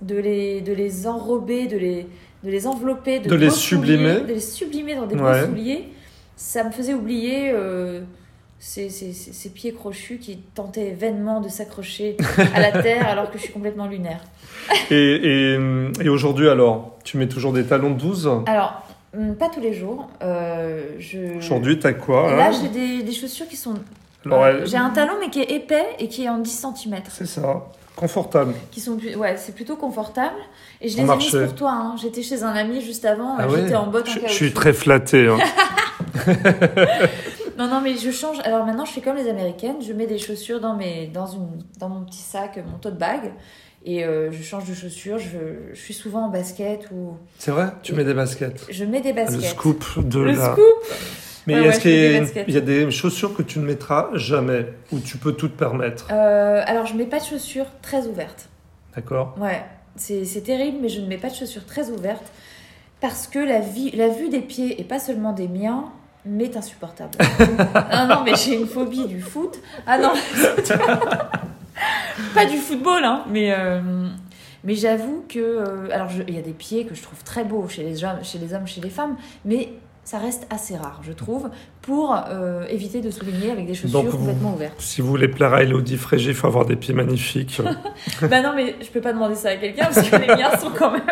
de 0.02 0.16
les, 0.16 0.60
de 0.62 0.72
les 0.72 1.06
enrober, 1.06 1.68
de 1.68 1.76
les, 1.76 2.08
de 2.42 2.50
les 2.50 2.66
envelopper, 2.66 3.20
de, 3.20 3.28
De 3.28 3.36
les 3.36 3.50
sublimer. 3.50 4.14
souliers, 4.14 4.26
de 4.26 4.32
les 4.34 4.40
sublimer 4.40 4.94
dans 4.96 5.06
des 5.06 5.14
Ouais. 5.14 5.40
beaux 5.42 5.46
souliers, 5.46 5.84
ça 6.34 6.64
me 6.64 6.72
faisait 6.72 6.94
oublier 6.94 7.52
euh, 7.54 8.00
ces, 8.64 8.90
ces- 8.90 9.12
ces- 9.12 9.50
pieds 9.50 9.72
crochus 9.74 10.18
qui 10.18 10.36
tentaient 10.54 10.92
vainement 10.92 11.40
de 11.40 11.48
s'accrocher 11.48 12.16
à 12.54 12.60
la 12.60 12.70
terre 12.82 13.08
alors 13.08 13.28
que 13.30 13.36
je 13.36 13.42
suis 13.42 13.52
complètement 13.52 13.88
lunaire. 13.88 14.20
Et, 14.92 14.94
et, 15.54 15.58
et 16.00 16.08
aujourd'hui 16.08 16.48
alors 16.48 16.96
Tu 17.02 17.16
mets 17.16 17.26
toujours 17.26 17.52
des 17.52 17.64
talons 17.64 17.90
de 17.90 17.98
12 17.98 18.30
Alors, 18.46 18.82
hum, 19.16 19.34
pas 19.34 19.48
tous 19.48 19.60
les 19.60 19.72
jours. 19.74 20.08
Euh, 20.22 20.82
je... 21.00 21.38
Aujourd'hui, 21.38 21.80
t'as 21.80 21.92
quoi 21.92 22.36
Là, 22.36 22.46
hein 22.46 22.50
j'ai 22.52 22.68
des, 22.68 23.02
des 23.02 23.12
chaussures 23.12 23.48
qui 23.48 23.56
sont. 23.56 23.74
Euh, 24.26 24.60
elle- 24.60 24.66
J'ai 24.68 24.76
un 24.76 24.90
talon, 24.90 25.14
mais 25.18 25.28
qui 25.30 25.40
est 25.40 25.50
épais 25.50 25.84
et 25.98 26.06
qui 26.06 26.22
est 26.24 26.28
en 26.28 26.38
10 26.38 26.66
cm. 26.76 27.00
C'est 27.08 27.26
ça. 27.26 27.64
Confortable. 27.96 28.54
qui 28.70 28.80
sont 28.80 28.96
ouais, 29.16 29.36
c'est 29.36 29.54
plutôt 29.54 29.74
confortable. 29.76 30.36
Et 30.80 30.88
je 30.88 30.96
les 30.98 31.02
ai 31.02 31.16
mises 31.16 31.30
pour 31.44 31.54
toi. 31.56 31.72
hein. 31.72 31.96
J'étais 32.00 32.22
chez 32.22 32.42
un 32.44 32.52
ami 32.54 32.80
juste 32.80 33.04
avant. 33.04 33.34
Ah 33.38 33.48
J'étais 33.48 33.62
ouais 33.70 33.74
en 33.74 33.88
botte 33.88 34.08
en 34.08 34.28
je, 34.28 34.32
suis 34.32 34.52
très 34.52 34.72
flatté. 34.72 35.26
hein. 35.28 35.38
Non, 37.62 37.68
non, 37.76 37.80
mais 37.80 37.96
je 37.96 38.10
change. 38.10 38.38
Alors 38.44 38.64
maintenant, 38.66 38.84
je 38.84 38.92
fais 38.92 39.00
comme 39.00 39.16
les 39.16 39.28
Américaines. 39.28 39.76
Je 39.80 39.92
mets 39.92 40.06
des 40.06 40.18
chaussures 40.18 40.60
dans, 40.60 40.74
mes, 40.74 41.06
dans, 41.06 41.26
une, 41.26 41.62
dans 41.78 41.88
mon 41.88 42.04
petit 42.04 42.18
sac, 42.18 42.56
mon 42.70 42.78
tote 42.78 42.98
bag. 42.98 43.32
Et 43.84 44.04
euh, 44.04 44.30
je 44.32 44.42
change 44.42 44.68
de 44.68 44.74
chaussures. 44.74 45.18
Je, 45.18 45.72
je 45.72 45.80
suis 45.80 45.94
souvent 45.94 46.26
en 46.26 46.28
basket 46.28 46.88
ou. 46.92 47.16
C'est 47.38 47.50
vrai? 47.52 47.68
Tu 47.82 47.94
mets 47.94 48.04
des 48.04 48.14
baskets. 48.14 48.66
Je 48.68 48.84
mets 48.84 49.00
des 49.00 49.12
baskets. 49.12 49.36
Le 49.36 49.42
scoop 49.42 49.84
de 50.08 50.18
Le 50.20 50.32
la. 50.32 50.52
scoop 50.52 50.64
Mais 51.46 51.54
Ouais, 51.60 51.66
est-ce 51.68 51.76
ouais, 51.76 51.82
qu'il 51.82 51.90
y, 51.92 51.94
a 51.94 52.08
des 52.08 52.14
une- 52.14 52.20
baskets. 52.24 52.44
il 52.48 52.54
y 52.54 52.56
a 52.56 52.60
des 52.60 52.90
chaussures 52.90 53.34
que 53.36 53.42
tu 53.42 53.58
ne 53.60 53.64
mettras 53.64 54.08
jamais 54.14 54.66
ou 54.92 54.98
tu 54.98 55.18
peux 55.18 55.32
tout 55.32 55.48
te 55.48 55.56
permettre? 55.58 56.08
Euh, 56.10 56.62
Alors, 56.66 56.86
je 56.86 56.94
mets 56.94 57.06
pas 57.06 57.20
de 57.20 57.24
chaussures 57.24 57.66
très 57.80 58.06
ouvertes. 58.08 58.48
D'accord 58.96 59.34
Ouais, 59.40 59.62
c'est 59.96 60.24
c'est 60.24 60.42
terrible, 60.42 60.78
mais 60.82 60.88
je 60.88 61.00
ne 61.00 61.06
mets 61.06 61.16
pas 61.16 61.30
de 61.30 61.34
chaussures 61.34 61.64
très 61.66 61.90
ouvertes 61.90 62.30
parce 63.00 63.26
que 63.26 63.38
la, 63.40 63.58
vie, 63.60 63.90
la 63.92 64.08
vue 64.08 64.28
des 64.28 64.40
pieds, 64.40 64.80
et 64.80 64.84
pas 64.84 64.98
seulement 65.00 65.32
des 65.32 65.48
miens, 65.48 65.90
m'est 66.24 66.56
insupportable. 66.56 67.10
ah 67.74 68.06
non, 68.06 68.22
mais 68.24 68.34
j'ai 68.36 68.58
une 68.58 68.66
phobie 68.66 69.06
du 69.06 69.20
foot. 69.20 69.58
Ah 69.86 69.98
non, 69.98 70.12
pas 72.34 72.46
du 72.46 72.56
football, 72.58 73.04
hein, 73.04 73.24
mais, 73.30 73.52
euh, 73.56 73.80
mais 74.64 74.74
j'avoue 74.74 75.24
que. 75.28 75.38
euh, 75.38 75.88
alors, 75.92 76.08
il 76.28 76.34
y 76.34 76.38
a 76.38 76.42
des 76.42 76.52
pieds 76.52 76.84
que 76.86 76.94
je 76.94 77.02
trouve 77.02 77.22
très 77.24 77.44
beaux 77.44 77.68
chez 77.68 77.82
les, 77.82 78.04
hommes, 78.04 78.18
chez 78.22 78.38
les 78.38 78.54
hommes, 78.54 78.66
chez 78.66 78.80
les 78.80 78.90
femmes, 78.90 79.16
mais 79.44 79.70
ça 80.04 80.18
reste 80.18 80.46
assez 80.50 80.76
rare, 80.76 81.00
je 81.04 81.12
trouve, 81.12 81.48
pour 81.80 82.16
euh, 82.28 82.66
éviter 82.68 83.00
de 83.00 83.10
souligner 83.10 83.52
avec 83.52 83.66
des 83.66 83.74
chaussures 83.74 84.02
Donc, 84.02 84.10
vous- 84.10 84.18
complètement 84.18 84.54
ouvertes. 84.54 84.80
Si 84.80 85.00
vous 85.00 85.08
voulez 85.08 85.28
plaire 85.28 85.54
à 85.54 85.62
Elodie 85.62 85.96
Frégé, 85.96 86.30
il 86.30 86.36
faut 86.36 86.48
avoir 86.48 86.66
des 86.66 86.76
pieds 86.76 86.94
magnifiques. 86.94 87.60
Bah 88.28 88.40
non, 88.42 88.52
mais 88.54 88.76
je 88.80 88.88
peux 88.90 89.00
pas 89.00 89.12
demander 89.12 89.34
ça 89.36 89.50
à 89.50 89.56
quelqu'un 89.56 89.86
parce 89.86 90.08
que 90.08 90.16
les 90.16 90.26
miens 90.26 90.56
sont 90.58 90.70
quand 90.76 90.90
même. 90.92 91.02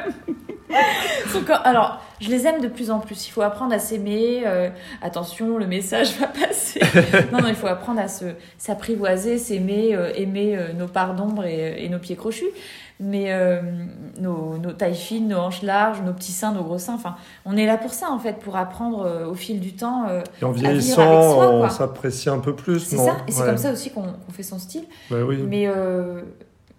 Alors, 1.65 2.01
je 2.21 2.29
les 2.29 2.47
aime 2.47 2.61
de 2.61 2.69
plus 2.69 2.91
en 2.91 2.99
plus. 2.99 3.27
Il 3.27 3.31
faut 3.31 3.43
apprendre 3.43 3.75
à 3.75 3.79
s'aimer. 3.79 4.43
euh, 4.47 4.69
attention, 5.03 5.59
le 5.59 5.67
message 5.67 6.19
va 6.19 6.27
passer. 6.27 6.81
non, 7.33 7.41
non, 7.41 7.49
il 7.49 7.55
faut 7.55 7.67
apprendre 7.67 8.01
à 8.01 8.09
se 8.09 8.27
s'apprivoiser, 8.59 9.39
s'aimer, 9.39 9.95
euh, 9.95 10.13
aimer 10.15 10.57
euh, 10.57 10.73
nos 10.73 10.87
parts 10.87 11.15
d'ombre 11.15 11.45
et, 11.45 11.85
et 11.85 11.89
nos 11.89 11.99
pieds 11.99 12.17
crochus. 12.17 12.51
Mais 13.03 13.35
nos, 14.19 14.59
nos 14.59 14.73
tailles 14.73 14.95
fines, 14.95 15.29
nos 15.29 15.39
hanches 15.39 15.63
larges, 15.63 16.03
nos 16.03 16.13
petits 16.13 16.33
seins, 16.33 16.53
nos 16.53 16.63
gros 16.63 16.77
seins. 16.77 16.93
Enfin, 16.93 17.17
on 17.47 17.57
est 17.57 17.65
là 17.65 17.79
pour 17.79 17.95
ça 17.95 18.11
en 18.11 18.19
fait, 18.19 18.39
pour 18.39 18.57
apprendre 18.57 19.27
au 19.27 19.35
fil 19.35 19.59
du 19.59 19.73
temps. 19.73 20.05
Et 20.43 20.45
en 20.45 20.51
vivre 20.51 20.69
vieillissant, 20.69 21.01
avec 21.01 21.23
soi, 21.33 21.51
on 21.51 21.71
s'apprécie 21.71 22.29
un 22.29 22.41
peu 22.41 22.55
plus, 22.55 22.81
c'est 22.81 22.99
ça, 22.99 23.17
et 23.27 23.33
c'est 23.33 23.43
comme 23.43 23.57
ça 23.57 23.73
aussi 23.73 23.91
qu'on 23.91 24.13
fait 24.35 24.43
son 24.43 24.59
style. 24.59 24.85
Bah 25.11 25.17
oui. 25.27 25.39
Mais, 25.49 25.67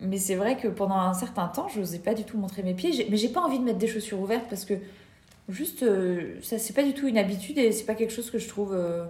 mais 0.01 0.17
c'est 0.17 0.35
vrai 0.35 0.57
que 0.57 0.67
pendant 0.67 0.97
un 0.97 1.13
certain 1.13 1.47
temps, 1.47 1.67
je 1.73 1.79
n'osais 1.79 1.99
pas 1.99 2.13
du 2.13 2.23
tout 2.23 2.37
montrer 2.37 2.63
mes 2.63 2.73
pieds. 2.73 3.07
Mais 3.09 3.17
j'ai 3.17 3.29
pas 3.29 3.41
envie 3.41 3.59
de 3.59 3.63
mettre 3.63 3.77
des 3.79 3.87
chaussures 3.87 4.19
ouvertes 4.19 4.45
parce 4.49 4.65
que 4.65 4.73
juste, 5.49 5.83
euh, 5.83 6.35
ça 6.41 6.57
c'est 6.59 6.73
pas 6.73 6.83
du 6.83 6.93
tout 6.93 7.07
une 7.07 7.17
habitude 7.17 7.57
et 7.57 7.71
c'est 7.71 7.85
pas 7.85 7.95
quelque 7.95 8.13
chose 8.13 8.31
que 8.31 8.39
je 8.39 8.47
trouve 8.47 8.73
euh, 8.73 9.03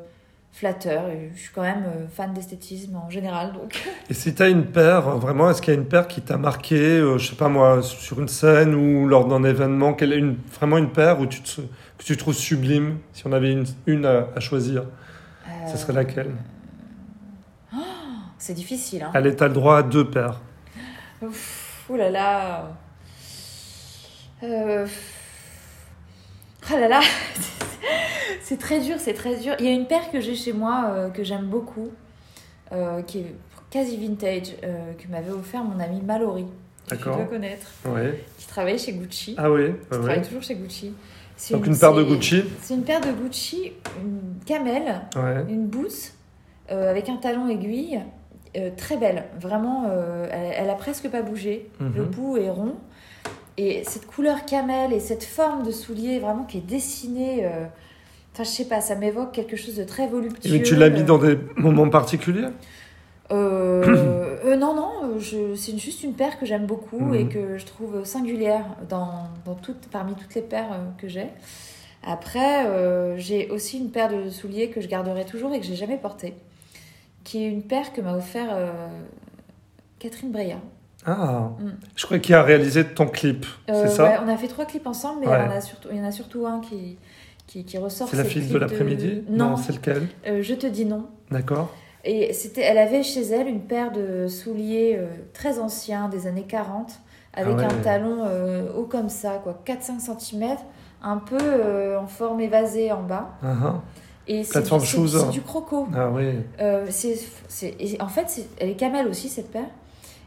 flatteur. 0.52 1.10
Et 1.10 1.32
je 1.36 1.40
suis 1.40 1.52
quand 1.54 1.62
même 1.62 1.84
euh, 1.86 2.08
fan 2.08 2.34
d'esthétisme 2.34 2.96
en 2.96 3.10
général, 3.10 3.54
donc. 3.54 3.82
Et 4.10 4.14
si 4.14 4.34
tu 4.36 4.42
as 4.44 4.50
une 4.50 4.66
paire, 4.66 5.18
vraiment, 5.18 5.50
est-ce 5.50 5.62
qu'il 5.62 5.74
y 5.74 5.78
a 5.78 5.80
une 5.80 5.88
paire 5.88 6.08
qui 6.08 6.22
t'a 6.22 6.38
marqué, 6.38 6.76
euh, 6.76 7.18
je 7.18 7.30
sais 7.30 7.36
pas 7.38 7.48
moi, 7.48 7.82
sur 7.82 8.20
une 8.20 8.28
scène 8.28 8.76
ou 8.76 9.08
lors 9.08 9.26
d'un 9.28 9.44
événement, 9.46 9.94
quelle 9.94 10.12
est 10.12 10.18
une, 10.18 10.36
vraiment 10.60 10.78
une 10.78 10.90
paire 10.92 11.22
où 11.22 11.26
tu 11.26 11.42
te- 11.42 11.62
que 11.62 12.04
tu 12.04 12.18
trouves 12.18 12.34
sublime, 12.36 12.98
si 13.14 13.26
on 13.26 13.32
avait 13.32 13.52
une, 13.54 13.64
une 13.86 14.06
à, 14.06 14.28
à 14.36 14.40
choisir, 14.42 14.84
ce 15.72 15.78
serait 15.78 15.94
laquelle? 15.94 16.32
Euh, 17.74 17.78
C'est 18.38 18.54
difficile, 18.54 19.04
hein. 19.04 19.12
Allez, 19.14 19.36
t'as 19.36 19.48
le 19.48 19.54
droit 19.54 19.78
à 19.78 19.84
deux 19.84 20.10
paires. 20.10 20.42
Ouf, 21.22 21.86
ouh 21.90 21.96
là 21.96 22.10
là. 22.10 22.72
Euh... 24.44 24.88
Oh 26.74 26.78
là 26.78 26.88
là. 26.88 27.02
c'est 28.42 28.58
très 28.58 28.80
dur, 28.80 28.96
c'est 29.00 29.14
très 29.14 29.36
dur. 29.38 29.56
Il 29.60 29.66
y 29.66 29.70
a 29.70 29.72
une 29.72 29.88
paire 29.88 30.10
que 30.12 30.20
j'ai 30.20 30.36
chez 30.36 30.54
moi 30.54 30.86
euh, 30.90 31.10
que 31.10 31.24
j'aime 31.24 31.46
beaucoup, 31.48 31.90
euh, 32.72 33.02
qui 33.04 33.20
est 33.20 33.36
quasi 33.70 33.98
vintage, 33.98 34.56
euh, 34.64 34.94
que 34.94 35.08
m'avait 35.10 35.32
offert 35.32 35.64
mon 35.64 35.80
ami 35.80 36.02
Mallory. 36.02 36.46
que 36.88 36.96
Tu 36.96 36.98
D'accord. 36.98 37.18
dois 37.18 37.26
connaître. 37.26 37.68
Ouais. 37.86 38.24
Qui 38.38 38.48
travaillait 38.48 38.78
chez 38.78 38.94
Gucci. 38.94 39.36
Ah 39.38 39.52
oui, 39.52 39.66
qui 39.68 39.72
ouais, 39.98 40.04
travaille 40.04 40.22
toujours 40.22 40.44
chez 40.44 40.56
Gucci. 40.56 40.94
C'est 41.38 41.54
Donc 41.56 41.66
une 41.66 41.78
paire 41.78 41.94
de 41.94 42.04
Gucci. 42.04 42.44
C'est 42.62 42.74
une 42.76 42.84
paire 42.84 43.02
de 43.02 43.12
Gucci, 43.12 43.72
une 44.04 44.44
camel, 44.46 45.02
Ouais. 45.16 45.44
une 45.50 45.66
boot 45.68 46.14
euh, 46.72 46.90
avec 46.92 47.10
un 47.10 47.18
talon 47.18 47.48
aiguille, 47.50 48.00
euh, 48.58 48.70
très 48.76 48.98
belle. 48.98 49.24
Vraiment, 49.40 49.86
euh, 49.90 50.28
elle, 50.32 50.54
elle 50.66 50.70
a 50.70 50.76
presque 50.76 51.10
pas 51.10 51.22
bougé. 51.22 51.70
Le 51.80 51.86
Mhm. 52.04 52.06
bout 52.10 52.38
est 52.38 52.50
rond. 52.50 52.76
Et 53.58 53.84
cette 53.86 54.06
couleur 54.08 54.46
camel 54.46 54.94
et 54.94 55.00
cette 55.00 55.24
forme 55.24 55.64
de 55.64 55.72
soulier 55.72 56.20
vraiment 56.20 56.44
qui 56.44 56.58
est 56.60 56.68
dessinée. 56.68 57.46
euh, 57.46 57.66
Enfin, 58.34 58.44
je 58.46 58.50
sais 58.50 58.66
pas, 58.66 58.80
ça 58.80 58.96
m'évoque 58.96 59.34
quelque 59.34 59.58
chose 59.58 59.76
de 59.76 59.84
très 59.84 60.08
voluptueux. 60.08 60.54
Mais 60.54 60.64
tu 60.64 60.76
l'habilles 60.78 61.04
dans 61.04 61.18
des 61.18 61.38
moments 61.58 61.90
particuliers? 61.90 62.48
Euh, 63.32 64.56
non, 64.58 64.74
non, 64.76 65.20
c'est 65.56 65.78
juste 65.78 66.04
une 66.04 66.14
paire 66.14 66.38
que 66.40 66.46
j'aime 66.46 66.66
beaucoup 66.66 67.00
Mhm. 67.00 67.14
et 67.16 67.26
que 67.28 67.58
je 67.58 67.66
trouve 67.66 68.04
singulière 68.04 68.66
dans, 68.90 69.30
dans 69.46 69.56
toutes, 69.56 69.88
parmi 69.92 70.14
toutes 70.16 70.36
les 70.36 70.42
paires 70.42 70.80
que 70.98 71.08
j'ai. 71.08 71.28
Après, 72.04 72.66
j'ai 73.18 73.50
aussi 73.50 73.78
une 73.80 73.90
paire 73.92 74.10
de 74.10 74.30
souliers 74.30 74.70
que 74.70 74.82
je 74.82 74.88
garderai 74.88 75.24
toujours 75.26 75.54
et 75.54 75.60
que 75.60 75.66
j'ai 75.66 75.76
jamais 75.76 75.98
portée, 75.98 76.34
qui 77.24 77.44
est 77.44 77.50
une 77.50 77.64
paire 77.64 77.94
que 77.94 78.02
m'a 78.02 78.14
offert 78.16 78.50
euh, 78.52 78.72
Catherine 80.00 80.32
Breillat. 80.32 80.60
Ah, 81.06 81.50
Mm. 81.60 81.70
je 81.96 82.06
crois 82.06 82.20
qu'il 82.20 82.36
a 82.36 82.44
réalisé 82.44 82.86
ton 82.86 83.08
clip, 83.08 83.46
Euh, 83.70 83.74
c'est 83.88 83.96
ça? 83.96 84.04
ouais, 84.04 84.18
on 84.24 84.28
a 84.28 84.38
fait 84.38 84.48
trois 84.48 84.66
clips 84.66 84.86
ensemble, 84.86 85.22
mais 85.22 85.28
Ouais. 85.28 85.40
on 85.48 85.52
a 85.52 85.62
surtout, 85.62 85.88
il 85.92 85.98
y 85.98 86.02
en 86.02 86.06
a 86.06 86.12
surtout 86.12 86.46
un 86.46 86.60
qui, 86.60 86.98
qui, 87.48 87.64
qui 87.66 87.78
ressort. 87.80 88.08
C'est 88.10 88.18
la 88.18 88.24
le 88.24 88.30
fille 88.30 88.48
de 88.48 88.58
l'après-midi? 88.58 89.24
Non, 89.30 89.58
c'est 89.58 89.74
lequel? 89.74 90.08
Euh, 90.28 90.42
je 90.44 90.54
te 90.54 90.68
dis 90.68 90.86
non. 90.86 91.08
D'accord. 91.32 91.74
Et 92.04 92.34
c'était, 92.34 92.62
elle 92.62 92.78
avait 92.78 93.04
chez 93.04 93.22
elle 93.22 93.48
une 93.48 93.62
paire 93.62 93.92
de 93.92 94.28
souliers 94.28 95.00
très 95.34 95.60
anciens, 95.60 96.08
des 96.10 96.26
années 96.28 96.46
40, 96.48 97.00
avec 97.34 97.54
Ah 97.58 97.62
ouais. 97.62 97.66
un 97.66 97.82
talon 97.84 98.26
haut 98.76 98.86
comme 98.86 99.10
ça, 99.10 99.40
quoi, 99.44 99.60
4-5 99.66 100.00
cm, 100.20 100.56
un 101.04 101.18
peu 101.18 101.96
en 101.98 102.08
forme 102.08 102.42
évasée 102.42 102.92
en 102.92 103.04
bas. 103.04 103.30
Ah, 103.44 103.54
ah. 103.64 103.82
Et 104.28 104.44
c'est 104.44 104.52
Plateforme 104.52 104.82
du, 104.82 104.88
c'est- 104.88 105.08
c'est 105.20 105.30
du 105.30 105.42
croco. 105.42 105.88
Ah 105.96 106.10
oui. 106.10 106.26
Euh, 106.60 106.86
c'est, 106.90 107.20
c'est, 107.48 107.76
et 107.80 108.02
en 108.02 108.08
fait, 108.08 108.46
elle 108.60 108.70
est 108.70 108.76
camel 108.76 109.08
aussi, 109.08 109.30
cette 109.30 109.52
paire. 109.52 109.66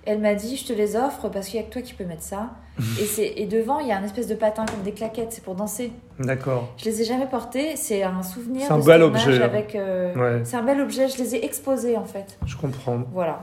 Elle 0.07 0.21
m'a 0.21 0.35
dit, 0.35 0.59
je 0.59 0.67
te 0.67 0.73
les 0.75 0.97
offre 0.97 1.31
parce 1.31 1.49
qu'il 1.49 1.59
n'y 1.59 1.65
a 1.65 1.69
que 1.69 1.73
toi 1.73 1.81
qui 1.81 1.95
peux 1.95 2.05
mettre 2.05 2.23
ça. 2.23 2.51
et, 3.01 3.05
c'est, 3.07 3.33
et 3.37 3.47
devant, 3.47 3.79
il 3.79 3.89
y 3.89 3.93
a 3.93 3.97
un 3.99 4.05
espèce 4.05 4.27
de 4.27 4.35
patin 4.35 4.67
comme 4.67 4.83
des 4.83 4.93
claquettes, 4.93 5.33
c'est 5.33 5.43
pour 5.43 5.55
danser. 5.55 5.93
D'accord. 6.19 6.75
Je 6.77 6.85
les 6.87 7.01
ai 7.01 7.05
jamais 7.07 7.27
portés, 7.27 7.77
c'est 7.77 8.03
un 8.03 8.23
souvenir. 8.23 8.67
C'est 8.67 8.73
un 8.75 8.81
bel 8.81 9.03
objet, 9.03 9.39
hein. 9.39 9.45
Avec, 9.45 9.75
euh, 9.75 10.15
Ouais, 10.15 10.43
C'est 10.45 10.57
un 10.57 10.63
bel 10.63 10.81
objet, 10.81 11.09
je 11.09 11.17
les 11.19 11.37
ai 11.37 11.45
exposés 11.47 11.97
en 11.97 12.05
fait. 12.05 12.37
je 12.45 12.57
comprends. 12.57 12.99
Voilà. 13.15 13.41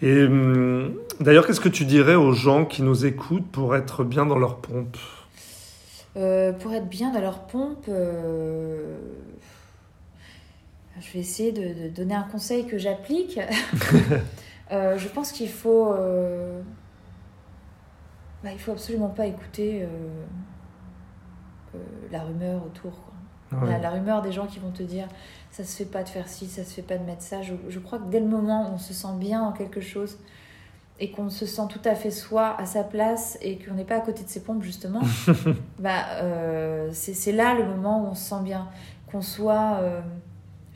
Et 0.00 0.22
hum, 0.24 0.94
d'ailleurs, 1.18 1.44
qu'est-ce 1.46 1.60
que 1.60 1.68
tu 1.68 1.84
dirais 1.84 2.14
aux 2.14 2.32
gens 2.32 2.64
qui 2.64 2.82
nous 2.82 3.04
écoutent 3.04 3.50
pour 3.50 3.74
être 3.74 4.04
bien 4.04 4.24
dans 4.26 4.38
leur 4.38 4.58
pompe? 4.58 4.96
Euh, 6.16 6.52
pour 6.52 6.72
être 6.74 6.88
bien 6.88 7.10
dans 7.12 7.20
leur 7.20 7.40
pompe, 7.40 7.86
euh, 7.88 8.96
je 11.00 11.12
vais 11.12 11.20
essayer 11.20 11.52
de, 11.52 11.84
de 11.84 11.88
donner 11.88 12.14
un 12.14 12.22
conseil 12.24 12.66
que 12.66 12.78
j'applique. 12.78 13.40
Euh, 14.70 14.98
je 14.98 15.08
pense 15.08 15.32
qu'il 15.32 15.48
faut, 15.48 15.94
euh, 15.94 16.60
bah, 18.44 18.50
il 18.52 18.58
faut 18.58 18.72
absolument 18.72 19.08
pas 19.08 19.24
écouter 19.24 19.82
euh, 19.82 21.78
la 22.10 22.22
rumeur 22.22 22.62
autour. 22.66 22.92
quoi. 23.50 23.58
Ouais. 23.62 23.70
La, 23.70 23.78
la 23.78 23.88
rumeur 23.88 24.20
des 24.20 24.30
gens 24.30 24.46
qui 24.46 24.58
vont 24.58 24.70
te 24.70 24.82
dire 24.82 25.08
ça 25.50 25.64
se 25.64 25.74
fait 25.74 25.86
pas 25.86 26.02
de 26.02 26.08
faire 26.10 26.28
ci, 26.28 26.48
ça 26.48 26.64
se 26.64 26.74
fait 26.74 26.82
pas 26.82 26.98
de 26.98 27.04
mettre 27.04 27.22
ça. 27.22 27.40
Je, 27.40 27.54
je 27.70 27.78
crois 27.78 27.98
que 27.98 28.10
dès 28.10 28.20
le 28.20 28.26
moment 28.26 28.68
où 28.68 28.74
on 28.74 28.78
se 28.78 28.92
sent 28.92 29.14
bien 29.18 29.40
dans 29.42 29.52
quelque 29.52 29.80
chose 29.80 30.18
et 31.00 31.10
qu'on 31.12 31.30
se 31.30 31.46
sent 31.46 31.62
tout 31.70 31.80
à 31.86 31.94
fait 31.94 32.10
soi 32.10 32.54
à 32.60 32.66
sa 32.66 32.84
place 32.84 33.38
et 33.40 33.58
qu'on 33.58 33.72
n'est 33.72 33.84
pas 33.86 33.96
à 33.96 34.00
côté 34.00 34.22
de 34.22 34.28
ses 34.28 34.42
pompes 34.42 34.62
justement, 34.62 35.00
bah 35.78 36.04
c'est 36.92 37.32
là 37.32 37.54
le 37.54 37.64
moment 37.64 38.04
où 38.04 38.08
on 38.08 38.14
se 38.14 38.28
sent 38.28 38.42
bien. 38.42 38.68
Qu'on 39.10 39.22
soit, 39.22 39.80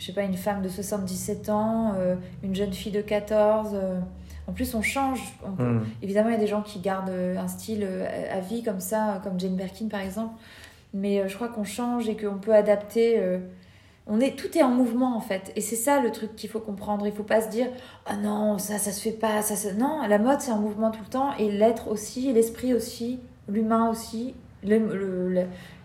je 0.02 0.06
sais 0.08 0.12
pas, 0.12 0.22
une 0.22 0.34
femme 0.36 0.62
de 0.62 0.68
77 0.68 1.48
ans, 1.48 1.92
euh, 1.96 2.16
une 2.42 2.56
jeune 2.56 2.72
fille 2.72 2.90
de 2.90 3.00
14. 3.02 3.70
euh, 3.74 4.00
en 4.48 4.52
plus, 4.52 4.74
on 4.74 4.82
change. 4.82 5.20
On 5.46 5.52
peut- 5.52 5.62
Hum. 5.62 5.86
Évidemment, 6.02 6.30
il 6.30 6.32
y 6.32 6.36
a 6.36 6.40
des 6.40 6.48
gens 6.48 6.62
qui 6.62 6.80
gardent 6.80 7.10
euh, 7.10 7.36
un 7.38 7.46
style 7.46 7.86
à 8.32 8.40
vie 8.40 8.64
comme 8.64 8.80
ça, 8.80 9.20
comme 9.22 9.38
Jane 9.38 9.54
Birkin 9.54 9.86
par 9.88 10.00
exemple. 10.00 10.34
Mais 10.92 11.28
je 11.28 11.34
crois 11.36 11.48
qu'on 11.48 11.62
change 11.64 12.08
et 12.08 12.16
qu'on 12.16 12.38
peut 12.38 12.52
adapter. 12.54 13.14
euh, 13.20 13.38
on 14.08 14.18
est, 14.18 14.36
tout 14.36 14.58
est 14.58 14.62
en 14.64 14.70
mouvement 14.70 15.16
en 15.16 15.20
fait. 15.20 15.52
Et 15.54 15.60
c'est 15.60 15.76
ça 15.76 16.00
le 16.00 16.10
truc 16.10 16.34
qu'il 16.34 16.50
faut 16.50 16.58
comprendre. 16.58 17.06
Il 17.06 17.12
faut 17.12 17.22
pas 17.22 17.40
se 17.40 17.48
dire 17.48 17.68
Ah 18.04 18.16
non, 18.16 18.58
ça, 18.58 18.78
ça 18.78 18.90
se 18.90 19.00
fait 19.00 19.12
pas. 19.12 19.40
Ça, 19.42 19.54
se... 19.54 19.68
Non, 19.68 20.00
la 20.08 20.18
mode 20.18 20.40
c'est 20.40 20.50
en 20.50 20.58
mouvement 20.58 20.90
tout 20.90 21.02
le 21.04 21.08
temps. 21.10 21.36
Et 21.38 21.48
l'être 21.52 21.86
aussi, 21.88 22.32
l'esprit 22.32 22.74
aussi, 22.74 23.20
l'humain 23.48 23.88
aussi, 23.90 24.34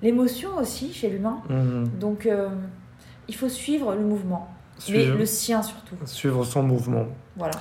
l'émotion 0.02 0.50
aussi 0.58 0.94
chez 0.94 1.10
l'humain. 1.10 1.42
Hum. 1.50 1.88
Donc 2.00 2.26
euh, 2.26 2.50
il 3.28 3.36
faut 3.36 3.50
suivre 3.50 3.94
le 3.96 4.02
mouvement. 4.02 4.50
Mais 4.90 5.00
Suivre, 5.02 5.18
le 5.18 5.26
sien 5.26 5.64
surtout. 5.64 5.96
suivre 6.06 6.44
son 6.46 6.62
mouvement. 6.64 7.08
Voilà. 7.36 7.56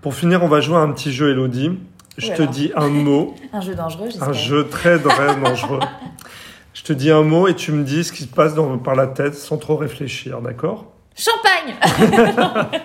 Pour 0.00 0.14
finir, 0.14 0.42
on 0.42 0.48
va 0.48 0.60
jouer 0.60 0.76
à 0.76 0.80
un 0.80 0.90
petit 0.92 1.12
jeu, 1.12 1.30
Elodie. 1.30 1.78
Je 2.18 2.32
te 2.32 2.42
dis 2.42 2.72
un 2.76 2.88
mot, 2.88 3.34
Un 3.52 3.60
jeu 3.60 3.74
dangereux, 3.74 4.08
j'espère. 4.10 4.28
un 4.28 4.32
jeu 4.32 4.68
très, 4.68 4.98
très 4.98 5.36
dangereux. 5.40 5.80
Je 6.74 6.82
te 6.82 6.92
dis 6.92 7.10
un 7.10 7.22
mot 7.22 7.48
et 7.48 7.54
tu 7.54 7.70
me 7.72 7.84
dis 7.84 8.02
ce 8.04 8.12
qui 8.12 8.22
se 8.24 8.28
passe 8.28 8.54
dans, 8.54 8.78
par 8.78 8.94
la 8.94 9.06
tête 9.06 9.34
sans 9.34 9.56
trop 9.58 9.76
réfléchir, 9.76 10.40
d'accord? 10.40 10.86
Champagne 11.14 11.74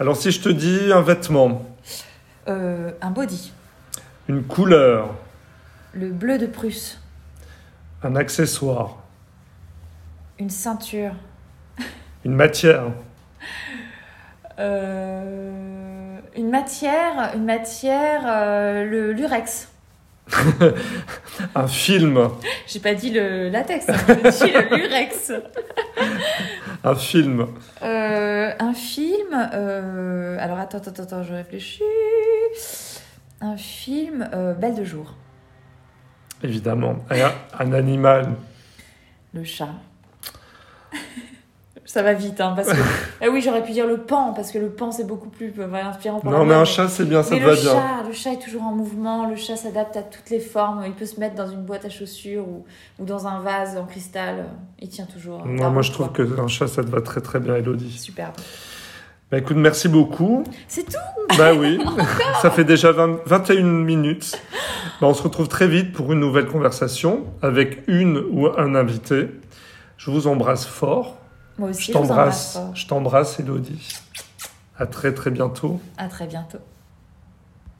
Alors 0.00 0.16
si 0.16 0.30
je 0.32 0.40
te 0.40 0.48
dis 0.48 0.92
un 0.92 1.00
vêtement, 1.00 1.64
Euh, 2.48 2.90
Un 3.00 3.10
body. 3.10 3.52
une 4.28 4.42
couleur, 4.42 5.10
Le 5.94 6.08
bleu 6.10 6.38
de 6.38 6.46
Prusse. 6.46 7.00
un 8.02 8.16
accessoire, 8.16 8.98
Une 10.38 10.50
ceinture. 10.50 11.12
une 12.24 12.34
matière, 12.34 12.84
Euh, 14.58 16.18
Une 16.36 16.50
matière. 16.50 17.32
Une 17.34 17.44
matière. 17.44 18.22
euh, 18.26 18.84
le 18.84 19.12
lurex. 19.12 19.68
un 21.56 21.66
film, 21.66 22.28
J'ai 22.66 22.78
pas 22.78 22.94
dit 22.94 23.10
le 23.10 23.48
latex, 23.48 23.88
hein, 23.88 23.94
j'ai 24.06 24.14
dit 24.30 24.52
le 24.52 24.76
lurex. 24.76 25.32
un 26.84 26.94
film, 26.94 27.46
Euh, 27.82 28.52
un 28.58 28.72
film. 28.72 29.32
alors 29.34 30.58
attends, 30.60 30.78
attends, 30.78 31.02
attends, 31.02 31.22
je 31.24 31.34
réfléchis. 31.34 31.82
Un 33.40 33.56
film. 33.56 34.28
Belle 34.60 34.76
de 34.76 34.84
jour. 34.84 35.12
évidemment, 36.42 36.96
un 37.58 37.72
animal. 37.72 38.28
Le 39.34 39.42
chat. 39.44 39.68
Ça 41.92 42.02
va 42.02 42.14
vite, 42.14 42.40
hein, 42.40 42.54
parce 42.56 42.68
que. 42.72 42.78
Ah 43.20 43.26
oui, 43.30 43.42
j'aurais 43.42 43.62
pu 43.62 43.72
dire 43.72 43.86
le 43.86 43.98
pan, 43.98 44.32
parce 44.32 44.50
que 44.50 44.56
le 44.58 44.70
pan 44.70 44.90
c'est 44.92 45.06
beaucoup 45.06 45.28
plus 45.28 45.52
euh, 45.58 45.74
inspirant 45.74 46.20
pour 46.20 46.30
Non 46.30 46.46
mais 46.46 46.54
un 46.54 46.64
chat 46.64 46.88
c'est 46.88 47.04
bien, 47.04 47.22
ça 47.22 47.34
Mais 47.34 47.40
te 47.40 47.44
va 47.44 47.50
le 47.50 47.60
bien. 47.60 47.70
chat, 47.70 48.02
le 48.08 48.12
chat 48.14 48.32
est 48.32 48.38
toujours 48.42 48.62
en 48.62 48.72
mouvement, 48.72 49.28
le 49.28 49.36
chat 49.36 49.56
s'adapte 49.56 49.94
à 49.98 50.02
toutes 50.02 50.30
les 50.30 50.40
formes, 50.40 50.82
il 50.86 50.94
peut 50.94 51.04
se 51.04 51.20
mettre 51.20 51.34
dans 51.34 51.50
une 51.50 51.60
boîte 51.62 51.84
à 51.84 51.90
chaussures 51.90 52.48
ou, 52.48 52.64
ou 52.98 53.04
dans 53.04 53.26
un 53.26 53.40
vase 53.40 53.76
en 53.76 53.84
cristal, 53.84 54.46
il 54.80 54.88
tient 54.88 55.04
toujours. 55.04 55.44
Non, 55.46 55.64
la 55.64 55.68
moi 55.68 55.82
je 55.82 55.92
trouve 55.92 56.10
quoi. 56.10 56.24
que 56.24 56.40
un 56.40 56.48
chat 56.48 56.66
ça 56.66 56.82
te 56.82 56.88
va 56.88 57.02
très 57.02 57.20
très 57.20 57.40
bien, 57.40 57.56
Elodie. 57.56 57.92
Superbe. 57.92 58.32
Bah 59.30 59.36
écoute, 59.38 59.58
merci 59.58 59.88
beaucoup. 59.88 60.44
C'est 60.68 60.84
tout 60.84 61.36
Bah 61.36 61.52
oui, 61.54 61.78
ça 62.40 62.50
fait 62.50 62.64
déjà 62.64 62.92
20 62.92 63.18
21 63.26 63.62
minutes. 63.64 64.40
Bah, 65.02 65.08
on 65.08 65.14
se 65.14 65.22
retrouve 65.22 65.46
très 65.48 65.68
vite 65.68 65.92
pour 65.92 66.10
une 66.14 66.20
nouvelle 66.20 66.46
conversation 66.46 67.24
avec 67.42 67.82
une 67.86 68.16
ou 68.30 68.46
un 68.46 68.74
invité. 68.74 69.28
Je 69.98 70.10
vous 70.10 70.26
embrasse 70.26 70.64
fort. 70.66 71.18
Moi 71.62 71.70
aussi, 71.70 71.92
Je 71.92 71.92
t'embrasse, 71.92 72.58
je 72.74 72.86
t'embrasse, 72.88 73.38
Elodie. 73.38 73.96
À 74.76 74.84
très 74.84 75.14
très 75.14 75.30
bientôt. 75.30 75.80
À 75.96 76.08
très 76.08 76.26
bientôt. 76.26 76.58